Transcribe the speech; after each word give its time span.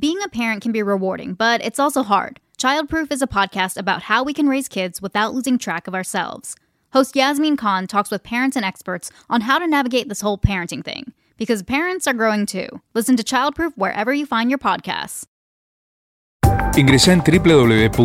Being 0.00 0.18
a 0.24 0.28
parent 0.28 0.62
can 0.62 0.70
be 0.70 0.80
rewarding, 0.80 1.34
but 1.34 1.60
it's 1.64 1.80
also 1.80 2.04
hard. 2.04 2.38
Childproof 2.56 3.10
is 3.10 3.20
a 3.20 3.26
podcast 3.26 3.76
about 3.76 4.02
how 4.02 4.22
we 4.22 4.32
can 4.32 4.48
raise 4.48 4.68
kids 4.68 5.02
without 5.02 5.34
losing 5.34 5.58
track 5.58 5.88
of 5.88 5.94
ourselves. 5.94 6.54
Host 6.92 7.16
Yasmin 7.16 7.56
Khan 7.56 7.88
talks 7.88 8.08
with 8.08 8.22
parents 8.22 8.54
and 8.56 8.64
experts 8.64 9.10
on 9.28 9.40
how 9.40 9.58
to 9.58 9.66
navigate 9.66 10.08
this 10.08 10.20
whole 10.20 10.38
parenting 10.38 10.84
thing, 10.84 11.12
because 11.36 11.64
parents 11.64 12.06
are 12.06 12.14
growing 12.14 12.46
too. 12.46 12.68
Listen 12.94 13.16
to 13.16 13.24
Childproof 13.24 13.72
wherever 13.74 14.14
you 14.14 14.24
find 14.24 14.50
your 14.50 14.60
podcasts. 14.60 15.24
Ingresa 16.76 17.12
en 17.12 17.20
www.mypod.fm 17.20 17.98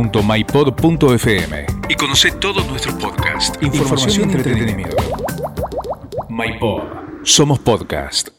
y 1.89 1.95
conoce 1.95 2.31
todos 2.31 2.65
nuestros 2.65 2.95
podcasts, 2.95 3.61
información 3.61 4.31
y 4.31 4.33
entretenimiento. 4.33 4.95
MyPod. 6.29 7.23
Somos 7.23 7.59
podcast. 7.59 8.29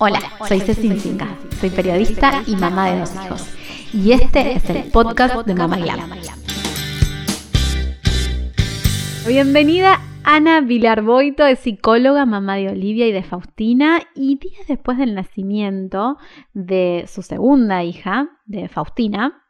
Hola, 0.00 0.20
soy 0.46 0.60
Ceci 0.60 0.96
Singa, 1.00 1.36
soy 1.58 1.70
periodista 1.70 2.44
y 2.46 2.54
mamá 2.54 2.88
de 2.88 3.00
dos 3.00 3.12
hijos. 3.16 3.52
Y 3.92 4.12
este 4.12 4.52
es 4.52 4.70
el 4.70 4.84
podcast 4.92 5.44
de 5.44 5.56
Mamá 5.56 5.76
Glam. 5.76 6.08
Bienvenida 9.26 10.00
Ana 10.22 10.60
Vilarboito, 10.60 11.44
es 11.44 11.58
psicóloga, 11.58 12.26
mamá 12.26 12.54
de 12.54 12.68
Olivia 12.68 13.08
y 13.08 13.12
de 13.12 13.24
Faustina, 13.24 14.00
y 14.14 14.38
días 14.38 14.68
después 14.68 14.98
del 14.98 15.16
nacimiento 15.16 16.16
de 16.52 17.06
su 17.08 17.22
segunda 17.22 17.82
hija, 17.82 18.28
de 18.46 18.68
Faustina, 18.68 19.48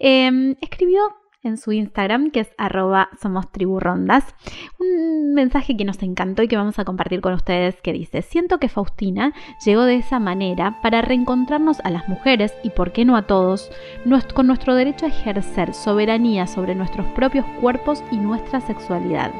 em, 0.00 0.56
escribió 0.60 1.02
en 1.44 1.58
su 1.58 1.72
Instagram, 1.72 2.30
que 2.30 2.40
es 2.40 2.50
arroba 2.58 3.10
somos 3.20 3.50
triburrondas, 3.52 4.34
un 4.78 5.34
mensaje 5.34 5.76
que 5.76 5.84
nos 5.84 6.02
encantó 6.02 6.42
y 6.42 6.48
que 6.48 6.56
vamos 6.56 6.78
a 6.78 6.84
compartir 6.84 7.20
con 7.20 7.34
ustedes 7.34 7.80
que 7.82 7.92
dice, 7.92 8.22
siento 8.22 8.58
que 8.58 8.68
Faustina 8.68 9.32
llegó 9.64 9.82
de 9.82 9.96
esa 9.96 10.18
manera 10.18 10.80
para 10.82 11.02
reencontrarnos 11.02 11.80
a 11.80 11.90
las 11.90 12.08
mujeres 12.08 12.54
y 12.62 12.70
por 12.70 12.92
qué 12.92 13.04
no 13.04 13.16
a 13.16 13.26
todos, 13.26 13.70
con 14.34 14.46
nuestro 14.46 14.74
derecho 14.74 15.06
a 15.06 15.08
ejercer 15.08 15.74
soberanía 15.74 16.46
sobre 16.46 16.74
nuestros 16.74 17.06
propios 17.08 17.44
cuerpos 17.60 18.02
y 18.10 18.16
nuestra 18.16 18.60
sexualidad. 18.60 19.32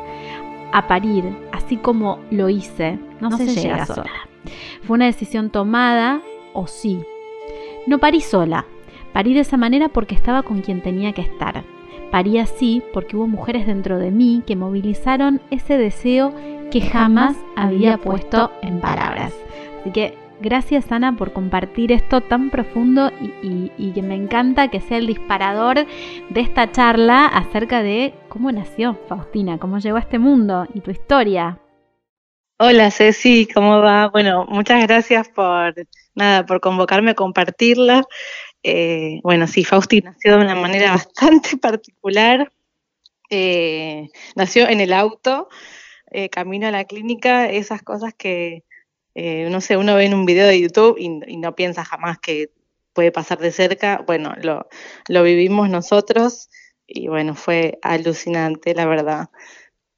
A 0.73 0.87
parir, 0.87 1.25
así 1.53 1.77
como 1.77 2.19
lo 2.31 2.49
hice, 2.49 2.99
no, 3.21 3.31
se, 3.37 3.47
llega, 3.47 3.87
sola. 3.87 4.11
Fue 4.83 4.97
una 4.97 5.07
decisión 5.07 5.51
tomada 5.51 6.21
o 6.53 6.67
sí. 6.67 7.01
No 7.87 7.99
parí 7.99 8.21
sola, 8.21 8.67
parí 9.13 9.35
de 9.35 9.41
esa 9.41 9.57
manera 9.57 9.89
porque 9.89 10.15
estaba 10.15 10.43
con 10.43 10.61
quien 10.63 10.83
tenía 10.83 11.13
que 11.13 11.23
estar 11.23 11.65
Parí 12.15 12.39
así 12.39 12.81
porque 12.93 13.17
hubo 13.17 13.27
mujeres 13.27 13.67
dentro 13.67 13.99
de 13.99 14.13
mí 14.13 14.45
que 14.47 14.55
movilizaron 14.55 15.41
ese 15.51 15.77
deseo 15.77 16.33
que 16.71 16.81
jamás 16.81 17.37
había 17.57 17.99
puesto 17.99 18.53
en 18.63 18.81
palabras. 18.81 19.35
Así 19.81 19.91
que 19.91 20.15
gracias 20.41 20.93
Ana 20.93 21.17
por 21.17 21.33
compartir 21.33 21.91
esto 21.91 22.21
tan 22.21 22.51
profundo 22.51 23.11
y, 23.43 23.91
que 23.91 24.03
me 24.03 24.15
encanta 24.15 24.69
que 24.69 24.81
sea 24.81 24.99
el 24.99 25.09
disparador 25.09 25.87
de 26.31 26.41
esta 26.41 26.71
charla 26.71 27.27
acerca 27.27 27.83
de 27.83 28.15
cómo 28.29 28.53
nació 28.53 28.97
Faustina, 29.09 29.59
cómo 29.59 29.79
llegó 29.79 29.97
a 29.97 30.01
este 30.01 30.21
mundo 30.21 30.69
y 30.73 30.83
tu 30.83 30.93
historia. 30.93 31.59
Hola 32.61 32.93
Ceci, 32.93 33.49
¿cómo 33.53 33.81
va? 33.81 34.07
Bueno, 34.11 34.47
muchas 34.49 34.87
gracias 34.87 35.29
por 35.29 35.75
nada, 36.15 36.47
por 36.47 36.61
convocarme 36.61 37.11
a 37.11 37.15
compartirla. 37.15 38.05
Eh, 38.67 39.21
bueno, 39.23 39.47
sí, 39.47 39.63
Fausti 39.63 40.01
nació 40.01 40.39
de 40.39 40.45
una 40.45 40.55
manera 40.55 40.93
bastante 41.07 41.57
particular. 41.59 42.51
Eh, 43.31 44.09
nació 44.35 44.69
en 44.69 44.81
el 44.81 44.93
auto, 44.93 45.49
eh, 46.11 46.31
camino 46.31 46.67
a 46.67 46.71
la 46.71 46.85
clínica, 46.85 47.51
esas 47.51 47.83
cosas 47.83 48.15
que, 48.15 48.65
no 49.15 49.61
sé, 49.61 49.77
uno 49.77 49.95
ve 49.95 50.07
en 50.07 50.15
un 50.15 50.25
video 50.27 50.47
de 50.49 50.61
YouTube 50.61 50.97
y, 50.99 51.37
no 51.37 51.55
piensa 51.55 51.85
jamás 51.85 52.19
que 52.19 52.51
puede 52.95 53.13
pasar 53.13 53.39
de 53.39 53.53
cerca. 53.53 54.03
Bueno, 54.07 54.35
lo, 54.43 54.67
lo 55.09 55.23
vivimos 55.23 55.69
nosotros 55.69 56.49
y 56.87 57.09
bueno, 57.09 57.35
fue 57.35 57.79
alucinante, 57.83 58.75
la 58.75 58.87
verdad. 58.87 59.29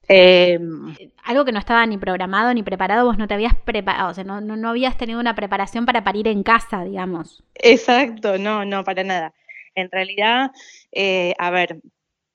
Em, 0.09 0.95
Algo 1.25 1.45
que 1.45 1.53
no 1.53 1.59
estaba 1.59 1.85
ni 1.87 1.99
programado 1.99 2.55
ni 2.55 2.63
preparado, 2.63 3.07
vos 3.07 3.19
no 3.19 3.27
te 3.27 3.35
habías 3.35 3.55
preparado, 3.55 4.11
o 4.11 4.15
sea, 4.15 4.25
no, 4.25 4.41
no, 4.41 4.69
habías 4.69 4.97
tenido 4.97 5.19
una 5.19 5.35
preparación 5.35 5.85
para 5.85 6.05
parir 6.05 6.29
en 6.29 6.43
casa, 6.43 6.85
digamos. 6.85 7.43
Exacto, 7.55 8.39
no, 8.39 8.65
no, 8.65 8.85
para 8.85 9.03
nada. 9.03 9.35
En 9.75 9.91
realidad, 9.91 10.53
eh, 10.93 11.35
a 11.39 11.51
ver, 11.51 11.81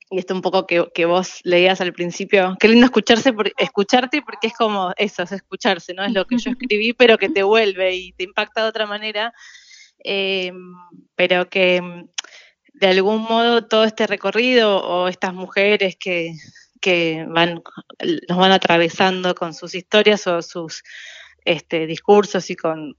y 0.10 0.20
esto 0.20 0.34
un 0.34 0.42
poco 0.42 0.68
que, 0.68 0.86
que, 0.94 1.06
vos 1.06 1.40
leías 1.46 1.80
al 1.80 1.94
principio, 1.94 2.58
qué 2.60 2.68
lindo 2.68 2.86
escucharse 2.86 3.32
por, 3.32 3.52
escucharte 3.58 4.22
porque 4.22 4.48
es 4.48 4.54
como 4.54 4.92
eso, 4.98 5.24
es 5.24 5.32
escucharse, 5.32 5.94
¿no? 5.94 6.04
Es 6.04 6.12
lo 6.12 6.26
que 6.26 6.38
yo 6.38 6.52
escribí, 6.68 6.92
pero 6.92 7.18
que 7.18 7.30
te 7.30 7.44
vuelve 7.44 7.96
y 7.96 8.12
te 8.12 8.26
impacta 8.26 8.64
de 8.64 8.70
otra 8.70 8.86
manera, 8.86 9.34
em, 10.04 10.74
pero 11.16 11.50
que 11.50 11.82
de 12.74 12.88
algún 12.88 13.22
modo 13.22 13.66
todo 13.68 13.86
este 13.86 14.06
recorrido 14.08 14.84
o 14.84 15.08
estas 15.08 15.34
mujeres 15.34 15.96
que 15.96 16.34
que 16.82 17.26
van, 17.30 17.62
nos 18.28 18.38
van 18.38 18.52
atravesando 18.52 19.36
con 19.36 19.54
sus 19.54 19.76
historias 19.76 20.28
o 20.28 20.42
sus 20.42 20.84
este, 21.46 21.88
discursos 21.88 22.50
y 22.50 22.56
con 22.56 22.98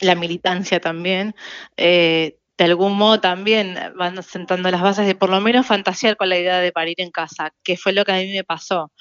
la 0.00 0.14
militancia 0.14 0.80
también, 0.80 1.34
eh, 1.76 2.38
de 2.56 2.64
algún 2.64 2.96
modo 2.96 3.20
también 3.20 3.76
van 3.96 4.22
sentando 4.22 4.70
las 4.70 4.80
bases 4.80 5.06
de 5.06 5.14
por 5.14 5.30
lo 5.30 5.40
menos 5.40 5.66
fantasear 5.66 6.16
con 6.16 6.28
la 6.28 6.38
idea 6.38 6.60
de 6.60 6.72
parir 6.72 7.00
en 7.00 7.10
casa, 7.10 7.52
que 7.64 7.76
fue 7.76 7.92
lo 7.92 8.04
que 8.04 8.12
a 8.12 8.16
mí 8.16 8.32
me 8.32 8.44
pasó. 8.44 8.92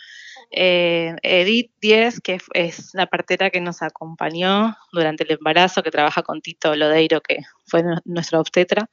Eh, 0.50 1.16
Edith 1.22 1.72
Díez, 1.79 2.19
que 2.19 2.40
es 2.53 2.91
la 2.94 3.07
partera 3.07 3.50
que 3.50 3.61
nos 3.61 3.81
acompañó 3.81 4.75
durante 4.91 5.23
el 5.23 5.31
embarazo, 5.31 5.84
que 5.84 5.91
trabaja 5.91 6.23
con 6.23 6.41
Tito 6.41 6.75
Lodeiro, 6.75 7.22
que 7.22 7.40
fue 7.66 7.84
nuestra 8.05 8.40
obstetra, 8.40 8.90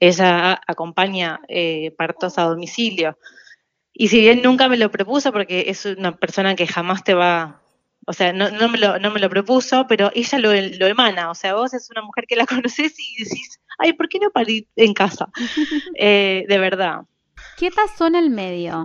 ella 0.00 0.60
acompaña 0.66 1.40
eh, 1.48 1.92
partos 1.96 2.38
a 2.38 2.44
domicilio. 2.44 3.18
Y 3.94 4.08
si 4.08 4.20
bien 4.20 4.42
nunca 4.42 4.68
me 4.68 4.76
lo 4.76 4.90
propuso, 4.90 5.32
porque 5.32 5.66
es 5.68 5.86
una 5.86 6.16
persona 6.16 6.56
que 6.56 6.66
jamás 6.66 7.04
te 7.04 7.14
va, 7.14 7.62
o 8.06 8.12
sea, 8.12 8.32
no, 8.32 8.50
no, 8.50 8.68
me, 8.68 8.76
lo, 8.78 8.98
no 8.98 9.10
me 9.12 9.20
lo 9.20 9.30
propuso, 9.30 9.86
pero 9.86 10.10
ella 10.14 10.38
lo, 10.38 10.52
lo 10.52 10.86
emana, 10.86 11.30
o 11.30 11.34
sea, 11.34 11.54
vos 11.54 11.72
es 11.74 11.88
una 11.90 12.02
mujer 12.02 12.26
que 12.26 12.36
la 12.36 12.46
conoces 12.46 12.94
y 12.98 13.24
decís, 13.24 13.60
ay, 13.78 13.92
¿por 13.92 14.08
qué 14.08 14.18
no 14.18 14.30
parir 14.30 14.66
en 14.76 14.92
casa? 14.94 15.28
Eh, 15.96 16.44
de 16.48 16.58
verdad. 16.58 17.02
¿Qué 17.56 17.70
pasó 17.70 18.06
en 18.06 18.16
el 18.16 18.30
medio? 18.30 18.82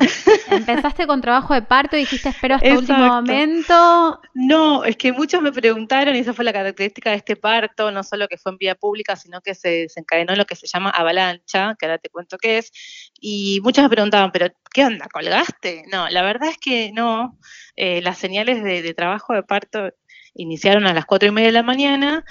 ¿Empezaste 0.49 1.07
con 1.07 1.21
trabajo 1.21 1.53
de 1.53 1.61
parto 1.63 1.95
y 1.95 2.01
dijiste 2.01 2.29
espero 2.29 2.55
hasta 2.55 2.67
el 2.67 2.77
último 2.77 2.99
momento? 2.99 4.21
No, 4.33 4.83
es 4.83 4.95
que 4.97 5.11
muchos 5.11 5.41
me 5.41 5.51
preguntaron, 5.51 6.15
y 6.15 6.19
esa 6.19 6.33
fue 6.33 6.45
la 6.45 6.53
característica 6.53 7.09
de 7.09 7.17
este 7.17 7.35
parto, 7.35 7.91
no 7.91 8.03
solo 8.03 8.27
que 8.27 8.37
fue 8.37 8.51
en 8.51 8.57
vía 8.57 8.75
pública, 8.75 9.15
sino 9.15 9.41
que 9.41 9.55
se 9.55 9.69
desencadenó 9.69 10.35
lo 10.35 10.45
que 10.45 10.55
se 10.55 10.67
llama 10.67 10.91
avalancha, 10.91 11.75
que 11.79 11.85
ahora 11.85 11.97
te 11.97 12.09
cuento 12.09 12.37
qué 12.37 12.59
es, 12.59 12.71
y 13.19 13.59
muchos 13.63 13.83
me 13.83 13.89
preguntaban, 13.89 14.31
pero 14.31 14.47
¿qué 14.71 14.85
onda? 14.85 15.07
¿Colgaste? 15.11 15.83
No, 15.91 16.09
la 16.09 16.21
verdad 16.21 16.49
es 16.49 16.57
que 16.57 16.91
no. 16.93 17.37
Eh, 17.75 18.01
las 18.01 18.17
señales 18.17 18.63
de, 18.63 18.93
trabajo 18.93 19.33
de 19.33 19.43
parto 19.43 19.89
iniciaron 20.33 20.85
a 20.85 20.93
las 20.93 21.05
cuatro 21.05 21.29
y 21.29 21.31
media 21.31 21.47
de 21.47 21.53
la 21.53 21.63
mañana 21.63 22.23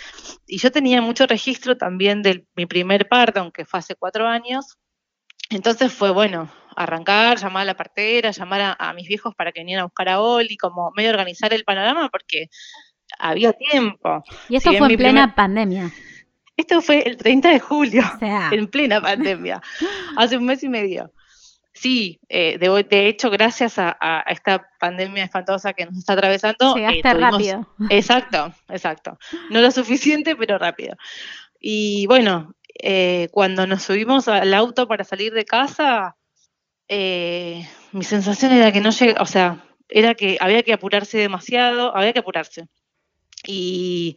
y 0.47 0.59
yo 0.59 0.70
tenía 0.70 1.03
mucho 1.03 1.26
registro 1.26 1.76
también 1.76 2.22
de 2.22 2.47
mi 2.55 2.66
primer 2.66 3.09
parto, 3.09 3.41
aunque 3.41 3.65
fue 3.65 3.81
hace 3.81 3.94
cuatro 3.97 4.26
años, 4.28 4.78
entonces 5.48 5.92
fue 5.92 6.10
bueno, 6.10 6.50
arrancar, 6.76 7.38
llamar 7.38 7.62
a 7.62 7.66
la 7.66 7.76
partera, 7.76 8.31
llamar 8.31 8.76
a, 8.78 8.92
mis 8.92 9.09
viejos 9.09 9.34
para 9.34 9.53
que 9.53 9.60
vinieran 9.60 9.82
a 9.82 9.86
buscar 9.86 10.09
a 10.09 10.20
Oli, 10.20 10.56
como 10.56 10.92
medio 10.97 11.10
organizar 11.10 11.53
el 11.53 11.64
panorama 11.64 12.09
porque 12.09 12.48
había 13.19 13.53
tiempo. 13.53 14.22
Y 14.48 14.56
esto 14.56 14.72
fue 14.72 14.92
en 14.92 14.97
plena 14.97 15.34
pandemia. 15.34 15.91
Esto 16.56 16.81
fue 16.81 17.03
el 17.03 17.16
30 17.16 17.50
de 17.50 17.60
julio, 17.60 18.03
en 18.53 18.66
plena 18.69 19.00
pandemia, 19.00 19.62
hace 20.16 20.37
un 20.37 20.44
mes 20.44 20.62
y 20.62 20.69
medio. 20.69 21.12
Sí, 21.72 22.20
eh, 22.28 22.58
de, 22.58 23.08
hecho, 23.08 23.31
gracias 23.31 23.78
a, 23.78 24.25
esta 24.26 24.69
pandemia 24.81 25.22
espantosa 25.22 25.72
que 25.72 25.87
nos 25.87 25.98
está 25.98 26.14
atravesando. 26.14 26.75
Llegaste 26.75 27.14
rápido. 27.14 27.69
Exacto, 27.88 28.52
exacto. 28.69 29.17
No 29.50 29.61
lo 29.61 29.70
suficiente, 29.70 30.34
pero 30.34 30.58
rápido. 30.58 30.96
Y 31.61 32.06
bueno, 32.06 32.52
eh, 32.81 33.29
cuando 33.32 33.67
nos 33.67 33.82
subimos 33.82 34.29
al 34.29 34.55
auto 34.55 34.87
para 34.87 35.05
salir 35.05 35.32
de 35.32 35.44
casa, 35.44 36.17
eh, 36.88 37.69
mi 37.93 38.05
sensación 38.05 38.53
era 38.53 38.73
que 38.73 38.81
no 38.81 38.91
llega, 38.91 39.20
o 39.20 39.26
sea, 39.26 39.65
era 39.88 40.15
que 40.15 40.37
había 40.41 40.62
que 40.62 40.73
apurarse 40.73 41.19
demasiado, 41.19 41.97
había 41.97 42.12
que 42.12 42.20
apurarse. 42.20 42.69
Y, 43.47 44.17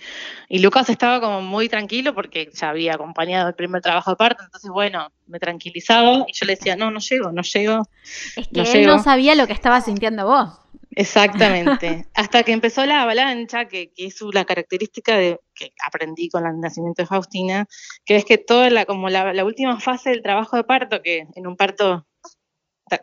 Lucas 0.49 0.89
estaba 0.89 1.21
como 1.21 1.41
muy 1.41 1.69
tranquilo 1.69 2.13
porque 2.13 2.49
ya 2.53 2.69
había 2.69 2.95
acompañado 2.95 3.47
el 3.47 3.55
primer 3.55 3.81
trabajo 3.81 4.11
de 4.11 4.17
parto, 4.17 4.43
entonces 4.43 4.69
bueno, 4.71 5.11
me 5.27 5.39
tranquilizaba 5.39 6.25
y 6.27 6.33
yo 6.33 6.45
le 6.45 6.55
decía, 6.55 6.75
no, 6.75 6.91
no 6.91 6.99
llego, 6.99 7.31
no 7.31 7.41
llego. 7.43 7.87
Es 8.35 8.47
que 8.47 8.81
él 8.81 8.87
no 8.87 9.01
sabía 9.01 9.35
lo 9.35 9.47
que 9.47 9.53
estaba 9.53 9.81
sintiendo 9.81 10.25
vos. 10.25 10.49
Exactamente. 10.95 12.05
Hasta 12.15 12.43
que 12.43 12.51
empezó 12.51 12.85
la 12.85 13.01
avalancha, 13.01 13.65
que, 13.65 13.91
es 13.95 14.21
la 14.33 14.45
característica 14.45 15.17
que 15.17 15.73
aprendí 15.85 16.29
con 16.29 16.45
el 16.45 16.59
nacimiento 16.59 17.01
de 17.01 17.07
Faustina, 17.07 17.65
que 18.05 18.17
es 18.17 18.25
que 18.25 18.37
toda 18.37 18.69
la, 18.69 18.85
como 18.85 19.09
la, 19.09 19.45
última 19.45 19.79
fase 19.79 20.09
del 20.11 20.21
trabajo 20.21 20.57
de 20.57 20.63
parto, 20.63 21.01
que 21.01 21.27
en 21.35 21.47
un 21.47 21.55
parto 21.55 22.05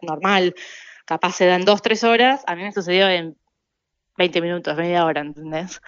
normal, 0.02 0.55
capaz 1.06 1.32
se 1.32 1.46
dan 1.46 1.64
dos, 1.64 1.81
tres 1.81 2.05
horas, 2.05 2.43
a 2.46 2.55
mí 2.55 2.62
me 2.62 2.73
sucedió 2.73 3.08
en 3.08 3.37
20 4.19 4.43
minutos, 4.43 4.76
media 4.76 5.05
hora, 5.05 5.23
¿entendés? 5.23 5.81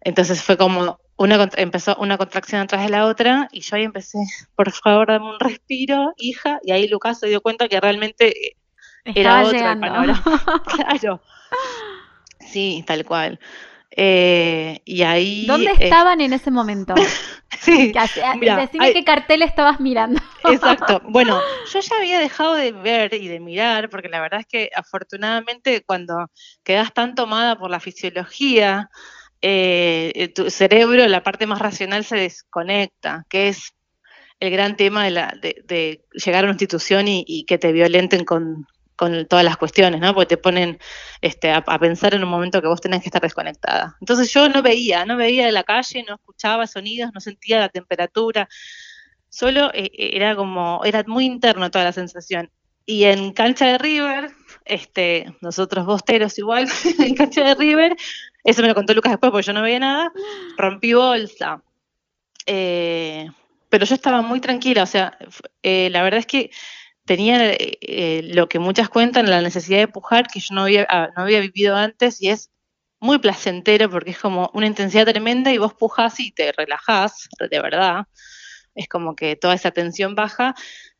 Entonces 0.00 0.42
fue 0.42 0.56
como, 0.56 0.98
una 1.16 1.48
empezó 1.56 1.96
una 1.96 2.18
contracción 2.18 2.60
atrás 2.62 2.82
de 2.82 2.90
la 2.90 3.06
otra 3.06 3.48
y 3.52 3.60
yo 3.60 3.76
ahí 3.76 3.84
empecé, 3.84 4.18
por 4.56 4.72
favor, 4.72 5.08
dame 5.08 5.30
un 5.30 5.38
respiro, 5.38 6.12
hija, 6.16 6.58
y 6.64 6.72
ahí 6.72 6.88
Lucas 6.88 7.20
se 7.20 7.28
dio 7.28 7.40
cuenta 7.40 7.68
que 7.68 7.80
realmente 7.80 8.56
era 9.04 9.42
otro 9.42 9.58
el 9.58 9.80
panorama. 9.80 10.22
claro. 10.76 11.20
Sí, 12.40 12.84
tal 12.86 13.04
cual. 13.04 13.38
Eh, 13.96 14.80
y 14.84 15.02
ahí. 15.02 15.46
¿Dónde 15.46 15.70
eh, 15.70 15.76
estaban 15.78 16.20
en 16.20 16.32
ese 16.32 16.50
momento? 16.50 16.94
sí. 17.60 17.92
decime 17.92 18.92
qué 18.92 19.04
cartel 19.04 19.42
estabas 19.42 19.78
mirando. 19.78 20.20
exacto. 20.50 21.00
Bueno, 21.04 21.40
yo 21.72 21.80
ya 21.80 21.96
había 21.96 22.18
dejado 22.18 22.54
de 22.54 22.72
ver 22.72 23.14
y 23.14 23.28
de 23.28 23.38
mirar, 23.38 23.90
porque 23.90 24.08
la 24.08 24.20
verdad 24.20 24.40
es 24.40 24.46
que 24.46 24.70
afortunadamente 24.74 25.84
cuando 25.84 26.30
quedas 26.64 26.92
tan 26.92 27.14
tomada 27.14 27.56
por 27.56 27.70
la 27.70 27.78
fisiología, 27.78 28.90
eh, 29.42 30.32
tu 30.34 30.50
cerebro, 30.50 31.06
la 31.06 31.22
parte 31.22 31.46
más 31.46 31.60
racional 31.60 32.04
se 32.04 32.16
desconecta, 32.16 33.26
que 33.28 33.48
es 33.48 33.74
el 34.40 34.50
gran 34.50 34.76
tema 34.76 35.04
de, 35.04 35.10
la, 35.10 35.34
de, 35.40 36.02
llegar 36.12 36.44
a 36.44 36.46
una 36.46 36.52
institución 36.52 37.06
y, 37.08 37.44
que 37.46 37.58
te 37.58 37.72
violenten 37.72 38.24
con, 38.24 38.66
con 38.96 39.26
todas 39.26 39.44
las 39.44 39.56
cuestiones, 39.56 40.00
¿no? 40.00 40.14
Porque 40.14 40.36
te 40.36 40.36
ponen 40.36 40.78
este, 41.20 41.50
a, 41.50 41.62
pensar 41.62 42.14
en 42.14 42.22
un 42.22 42.30
momento 42.30 42.60
que 42.62 42.68
vos 42.68 42.80
tenés 42.80 43.02
que 43.02 43.08
estar 43.08 43.22
desconectada. 43.22 43.96
Entonces 44.00 44.32
yo 44.32 44.48
no 44.48 44.62
veía, 44.62 45.04
no 45.04 45.16
veía 45.16 45.46
de 45.46 45.52
la 45.52 45.64
calle, 45.64 46.04
no 46.08 46.14
escuchaba 46.14 46.66
sonidos, 46.66 47.10
no 47.12 47.20
sentía 47.20 47.60
la 47.60 47.68
temperatura, 47.68 48.48
solo 49.28 49.70
eh, 49.74 49.90
eh, 49.92 50.10
era 50.14 50.36
como, 50.36 50.82
era 50.84 51.04
muy 51.06 51.24
interno 51.24 51.70
toda 51.70 51.84
la 51.84 51.92
sensación. 51.92 52.50
Y 52.86 53.04
en 53.04 53.32
cancha 53.32 53.66
de 53.66 53.78
River, 53.78 54.30
este, 54.64 55.34
nosotros 55.40 55.86
bosteros 55.86 56.38
igual, 56.38 56.68
en 56.98 57.14
cancha 57.14 57.42
de 57.42 57.54
River, 57.54 57.96
eso 58.44 58.62
me 58.62 58.68
lo 58.68 58.74
contó 58.74 58.94
Lucas 58.94 59.12
después 59.12 59.32
porque 59.32 59.46
yo 59.46 59.52
no 59.54 59.62
veía 59.62 59.80
nada, 59.80 60.12
rompí 60.56 60.92
bolsa. 60.92 61.62
Eh, 62.46 63.28
pero 63.70 63.86
yo 63.86 63.94
estaba 63.94 64.22
muy 64.22 64.40
tranquila, 64.40 64.84
o 64.84 64.86
sea, 64.86 65.18
eh, 65.62 65.88
la 65.90 66.02
verdad 66.02 66.20
es 66.20 66.26
que 66.26 66.50
tenía 67.04 67.52
eh, 67.52 68.22
lo 68.34 68.48
que 68.48 68.58
muchas 68.58 68.88
cuentan, 68.88 69.30
la 69.30 69.42
necesidad 69.42 69.78
de 69.78 69.88
pujar, 69.88 70.26
que 70.28 70.40
yo 70.40 70.54
no 70.54 70.62
había, 70.62 70.86
ah, 70.88 71.10
no 71.16 71.22
había 71.22 71.40
vivido 71.40 71.76
antes 71.76 72.20
y 72.22 72.28
es 72.28 72.50
muy 73.00 73.18
placentero 73.18 73.90
porque 73.90 74.10
es 74.10 74.18
como 74.18 74.50
una 74.54 74.66
intensidad 74.66 75.06
tremenda 75.06 75.52
y 75.52 75.58
vos 75.58 75.74
pujas 75.74 76.20
y 76.20 76.32
te 76.32 76.52
relajás, 76.52 77.28
de 77.38 77.60
verdad. 77.60 78.06
Es 78.74 78.88
como 78.88 79.14
que 79.14 79.36
toda 79.36 79.54
esa 79.54 79.70
tensión 79.70 80.14
baja 80.14 80.54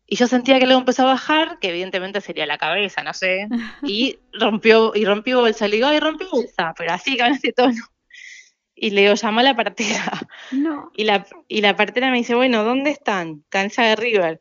y 0.07 0.17
yo 0.17 0.27
sentía 0.27 0.59
que 0.59 0.67
luego 0.67 0.81
empezó 0.81 1.03
a 1.03 1.07
bajar, 1.07 1.59
que 1.61 1.71
evidentemente 1.71 2.21
sería 2.21 2.47
la 2.47 2.59
cabeza, 2.59 3.03
no 3.03 3.15
sé, 3.15 3.49
y 3.83 4.19
rompió, 4.33 4.93
y 4.95 5.05
rompió 5.05 5.41
bolsa. 5.41 5.67
Le 5.67 5.77
digo, 5.77 5.89
ay, 5.89 6.01
rompió 6.01 6.29
bolsa, 6.31 6.75
pero 6.77 6.93
así, 6.93 7.17
con 7.17 7.33
ese 7.33 7.53
tono. 7.53 7.83
Y 8.75 8.91
le 8.91 9.03
digo, 9.03 9.15
llama 9.15 9.41
a 9.41 9.45
la 9.45 9.57
partera. 9.57 10.21
No. 10.51 10.91
Y 10.95 11.05
la, 11.05 11.27
y 11.49 11.63
la 11.63 11.77
partera 11.77 12.11
me 12.11 12.19
dice, 12.19 12.35
bueno, 12.35 12.65
¿dónde 12.65 12.91
están? 12.91 13.45
Cancha 13.49 13.85
de 13.85 13.97
River. 13.97 14.41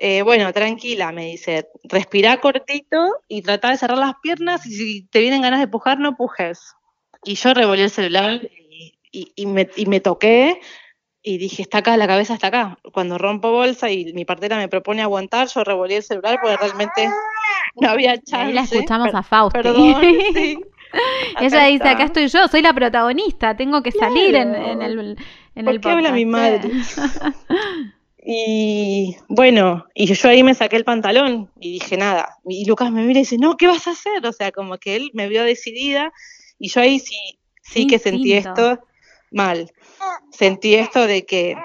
Eh, 0.00 0.22
bueno, 0.22 0.52
tranquila, 0.52 1.10
me 1.10 1.24
dice, 1.24 1.68
respira 1.82 2.40
cortito 2.40 3.16
y 3.26 3.42
trata 3.42 3.70
de 3.70 3.78
cerrar 3.78 3.98
las 3.98 4.14
piernas 4.22 4.64
y 4.64 4.70
si 4.70 5.02
te 5.08 5.18
vienen 5.18 5.42
ganas 5.42 5.58
de 5.58 5.66
pujar, 5.66 5.98
no 5.98 6.16
pujes. 6.16 6.76
Y 7.24 7.34
yo 7.34 7.52
revolví 7.52 7.82
el 7.82 7.90
celular 7.90 8.48
y, 9.10 9.32
y, 9.34 9.46
me, 9.46 9.68
y 9.74 9.86
me 9.86 9.98
toqué 9.98 10.60
y 11.20 11.38
dije, 11.38 11.62
está 11.62 11.78
acá, 11.78 11.96
la 11.96 12.06
cabeza 12.06 12.34
está 12.34 12.46
acá. 12.46 12.78
Cuando 12.92 13.18
rompo 13.18 13.50
bolsa 13.50 13.90
y 13.90 14.12
mi 14.12 14.24
partera 14.24 14.56
me 14.56 14.68
propone 14.68 15.02
aguantar, 15.02 15.48
yo 15.48 15.64
revolví 15.64 15.94
el 15.94 16.04
celular 16.04 16.38
porque 16.40 16.56
realmente 16.56 17.10
no 17.74 17.90
había 17.90 18.14
chance. 18.18 18.36
Ahí 18.36 18.52
la 18.52 18.62
escuchamos 18.62 19.12
a 19.12 19.24
Fausti. 19.24 19.58
Perdón, 19.58 20.00
sí. 20.32 20.60
Ella 21.40 21.64
dice, 21.64 21.88
acá 21.88 22.04
estoy 22.04 22.28
yo, 22.28 22.46
soy 22.46 22.62
la 22.62 22.72
protagonista, 22.72 23.56
tengo 23.56 23.82
que 23.82 23.90
salir 23.90 24.36
en, 24.36 24.54
el 24.54 25.18
en 25.56 25.64
¿Por 25.64 25.80
qué 25.80 25.90
habla 25.90 26.12
mi 26.12 26.24
madre? 26.24 26.70
y 28.30 29.16
bueno, 29.28 29.86
y 29.94 30.04
yo 30.12 30.28
ahí 30.28 30.42
me 30.42 30.52
saqué 30.52 30.76
el 30.76 30.84
pantalón 30.84 31.50
y 31.58 31.72
dije 31.72 31.96
nada. 31.96 32.36
Y 32.44 32.66
Lucas 32.66 32.92
me 32.92 33.02
mira 33.02 33.20
y 33.20 33.22
dice, 33.22 33.38
no, 33.38 33.56
¿qué 33.56 33.66
vas 33.66 33.86
a 33.86 33.92
hacer? 33.92 34.26
O 34.26 34.32
sea, 34.34 34.52
como 34.52 34.76
que 34.76 34.96
él 34.96 35.10
me 35.14 35.28
vio 35.28 35.44
decidida 35.44 36.12
y 36.58 36.68
yo 36.68 36.82
ahí 36.82 36.98
sí, 36.98 37.16
sí 37.62 37.86
que 37.86 37.98
sentí 37.98 38.34
esto 38.34 38.80
mal 39.30 39.72
sentí 40.30 40.74
esto 40.74 41.06
de 41.06 41.24
que 41.24 41.56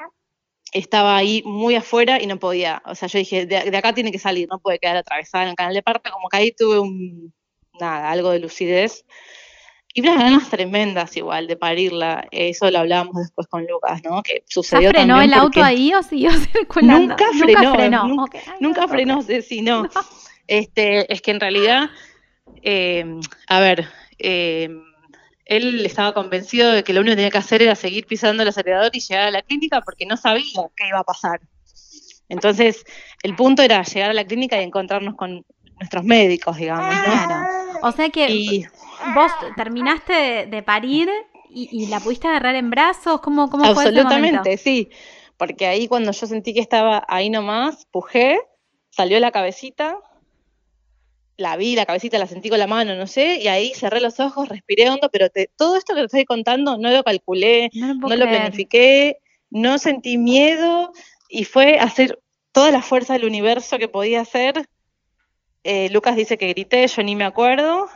estaba 0.71 1.17
ahí 1.17 1.43
muy 1.45 1.75
afuera 1.75 2.21
y 2.21 2.27
no 2.27 2.39
podía, 2.39 2.81
o 2.85 2.95
sea, 2.95 3.09
yo 3.09 3.19
dije, 3.19 3.45
de, 3.45 3.77
acá 3.77 3.93
tiene 3.93 4.13
que 4.13 4.19
salir, 4.19 4.47
no 4.49 4.59
puede 4.59 4.79
quedar 4.79 4.95
atravesada 4.95 5.43
en 5.43 5.49
el 5.49 5.55
canal 5.55 5.73
de 5.73 5.83
parte, 5.83 6.11
como 6.11 6.29
que 6.29 6.37
ahí 6.37 6.51
tuve 6.53 6.79
un, 6.79 7.33
nada, 7.77 8.09
algo 8.09 8.31
de 8.31 8.39
lucidez. 8.39 9.05
Y 9.95 10.01
unas 10.01 10.17
ganas 10.17 10.49
tremendas 10.49 11.15
igual 11.17 11.45
de 11.45 11.55
parirla, 11.55 12.27
eso 12.31 12.69
lo 12.71 12.79
hablábamos 12.79 13.15
después 13.15 13.45
con 13.47 13.65
Lucas, 13.67 14.01
¿no? 14.03 14.23
Que 14.23 14.43
sucedió 14.47 14.89
frenó 14.89 15.21
el 15.21 15.33
auto 15.33 15.63
ahí 15.63 15.93
o 15.93 16.01
siguió 16.01 16.31
circulando? 16.51 17.09
Nunca 17.09 17.25
frenó, 17.39 18.27
nunca 18.59 18.87
frenó, 18.87 19.21
sí, 19.21 19.61
no. 19.61 19.87
Este, 20.47 21.11
es 21.13 21.21
que 21.21 21.31
en 21.31 21.39
realidad, 21.39 21.91
eh, 22.63 23.19
a 23.47 23.59
ver, 23.59 23.87
eh, 24.17 24.69
él 25.45 25.85
estaba 25.85 26.13
convencido 26.13 26.71
de 26.71 26.83
que 26.83 26.93
lo 26.93 27.01
único 27.01 27.11
que 27.11 27.17
tenía 27.17 27.31
que 27.31 27.37
hacer 27.37 27.61
era 27.61 27.75
seguir 27.75 28.07
pisando 28.07 28.41
el 28.41 28.49
acelerador 28.49 28.89
y 28.93 28.99
llegar 28.99 29.27
a 29.27 29.31
la 29.31 29.41
clínica 29.43 29.81
porque 29.81 30.05
no 30.05 30.17
sabía 30.17 30.69
qué 30.75 30.87
iba 30.87 30.99
a 30.99 31.03
pasar. 31.03 31.39
Entonces, 32.29 32.83
el 33.21 33.35
punto 33.35 33.61
era 33.61 33.83
llegar 33.83 34.09
a 34.09 34.13
la 34.13 34.25
clínica 34.25 34.59
y 34.59 34.63
encontrarnos 34.63 35.15
con 35.15 35.45
nuestros 35.77 36.03
médicos, 36.03 36.57
digamos. 36.57 36.95
O 37.81 37.91
sea 37.91 38.09
que 38.09 38.65
vos 39.13 39.31
terminaste 39.55 40.47
de, 40.47 40.63
parir 40.63 41.09
y, 41.49 41.87
la 41.87 41.99
pudiste 41.99 42.27
agarrar 42.27 42.55
en 42.55 42.69
brazos, 42.69 43.21
¿cómo, 43.21 43.49
cómo 43.49 43.63
fue 43.73 43.85
Absolutamente, 43.85 44.57
sí. 44.57 44.89
Porque 45.37 45.67
ahí 45.67 45.87
cuando 45.87 46.11
yo 46.11 46.27
sentí 46.27 46.53
que 46.53 46.59
estaba 46.59 47.05
ahí 47.07 47.29
nomás, 47.29 47.85
pujé, 47.91 48.39
salió 48.89 49.19
la 49.19 49.31
cabecita, 49.31 49.97
la 51.37 51.57
vi, 51.57 51.75
la 51.75 51.85
cabecita 51.85 52.17
la 52.17 52.27
sentí 52.27 52.49
con 52.49 52.59
la 52.59 52.67
mano, 52.67 52.95
no 52.95 53.07
sé, 53.07 53.39
y 53.41 53.47
ahí 53.47 53.73
cerré 53.73 53.99
los 53.99 54.19
ojos, 54.19 54.49
respiré 54.49 54.89
hondo, 54.89 55.09
pero 55.11 55.27
todo 55.55 55.77
esto 55.77 55.93
que 55.93 56.01
te 56.01 56.05
estoy 56.05 56.25
contando 56.25 56.77
no 56.77 56.91
lo 56.91 57.03
calculé, 57.03 57.69
no, 57.73 58.15
lo, 58.15 58.25
planifiqué, 58.25 59.17
no 59.49 59.77
sentí 59.79 60.17
miedo 60.17 60.91
y 61.29 61.45
fue 61.45 61.79
hacer 61.79 62.19
toda 62.51 62.71
la 62.71 62.81
fuerza 62.81 63.13
del 63.13 63.25
universo 63.25 63.79
que 63.79 63.87
podía 63.87 64.21
hacer. 64.21 64.67
Eh, 65.63 65.89
Lucas 65.89 66.15
dice 66.15 66.37
que 66.37 66.49
grité, 66.49 66.87
yo 66.87 67.03
ni 67.03 67.15
me 67.15 67.25
acuerdo, 67.25 67.89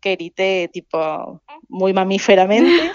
que 0.00 0.16
grité 0.16 0.70
tipo 0.72 1.42
muy 1.68 1.92
mamíferamente. 1.92 2.92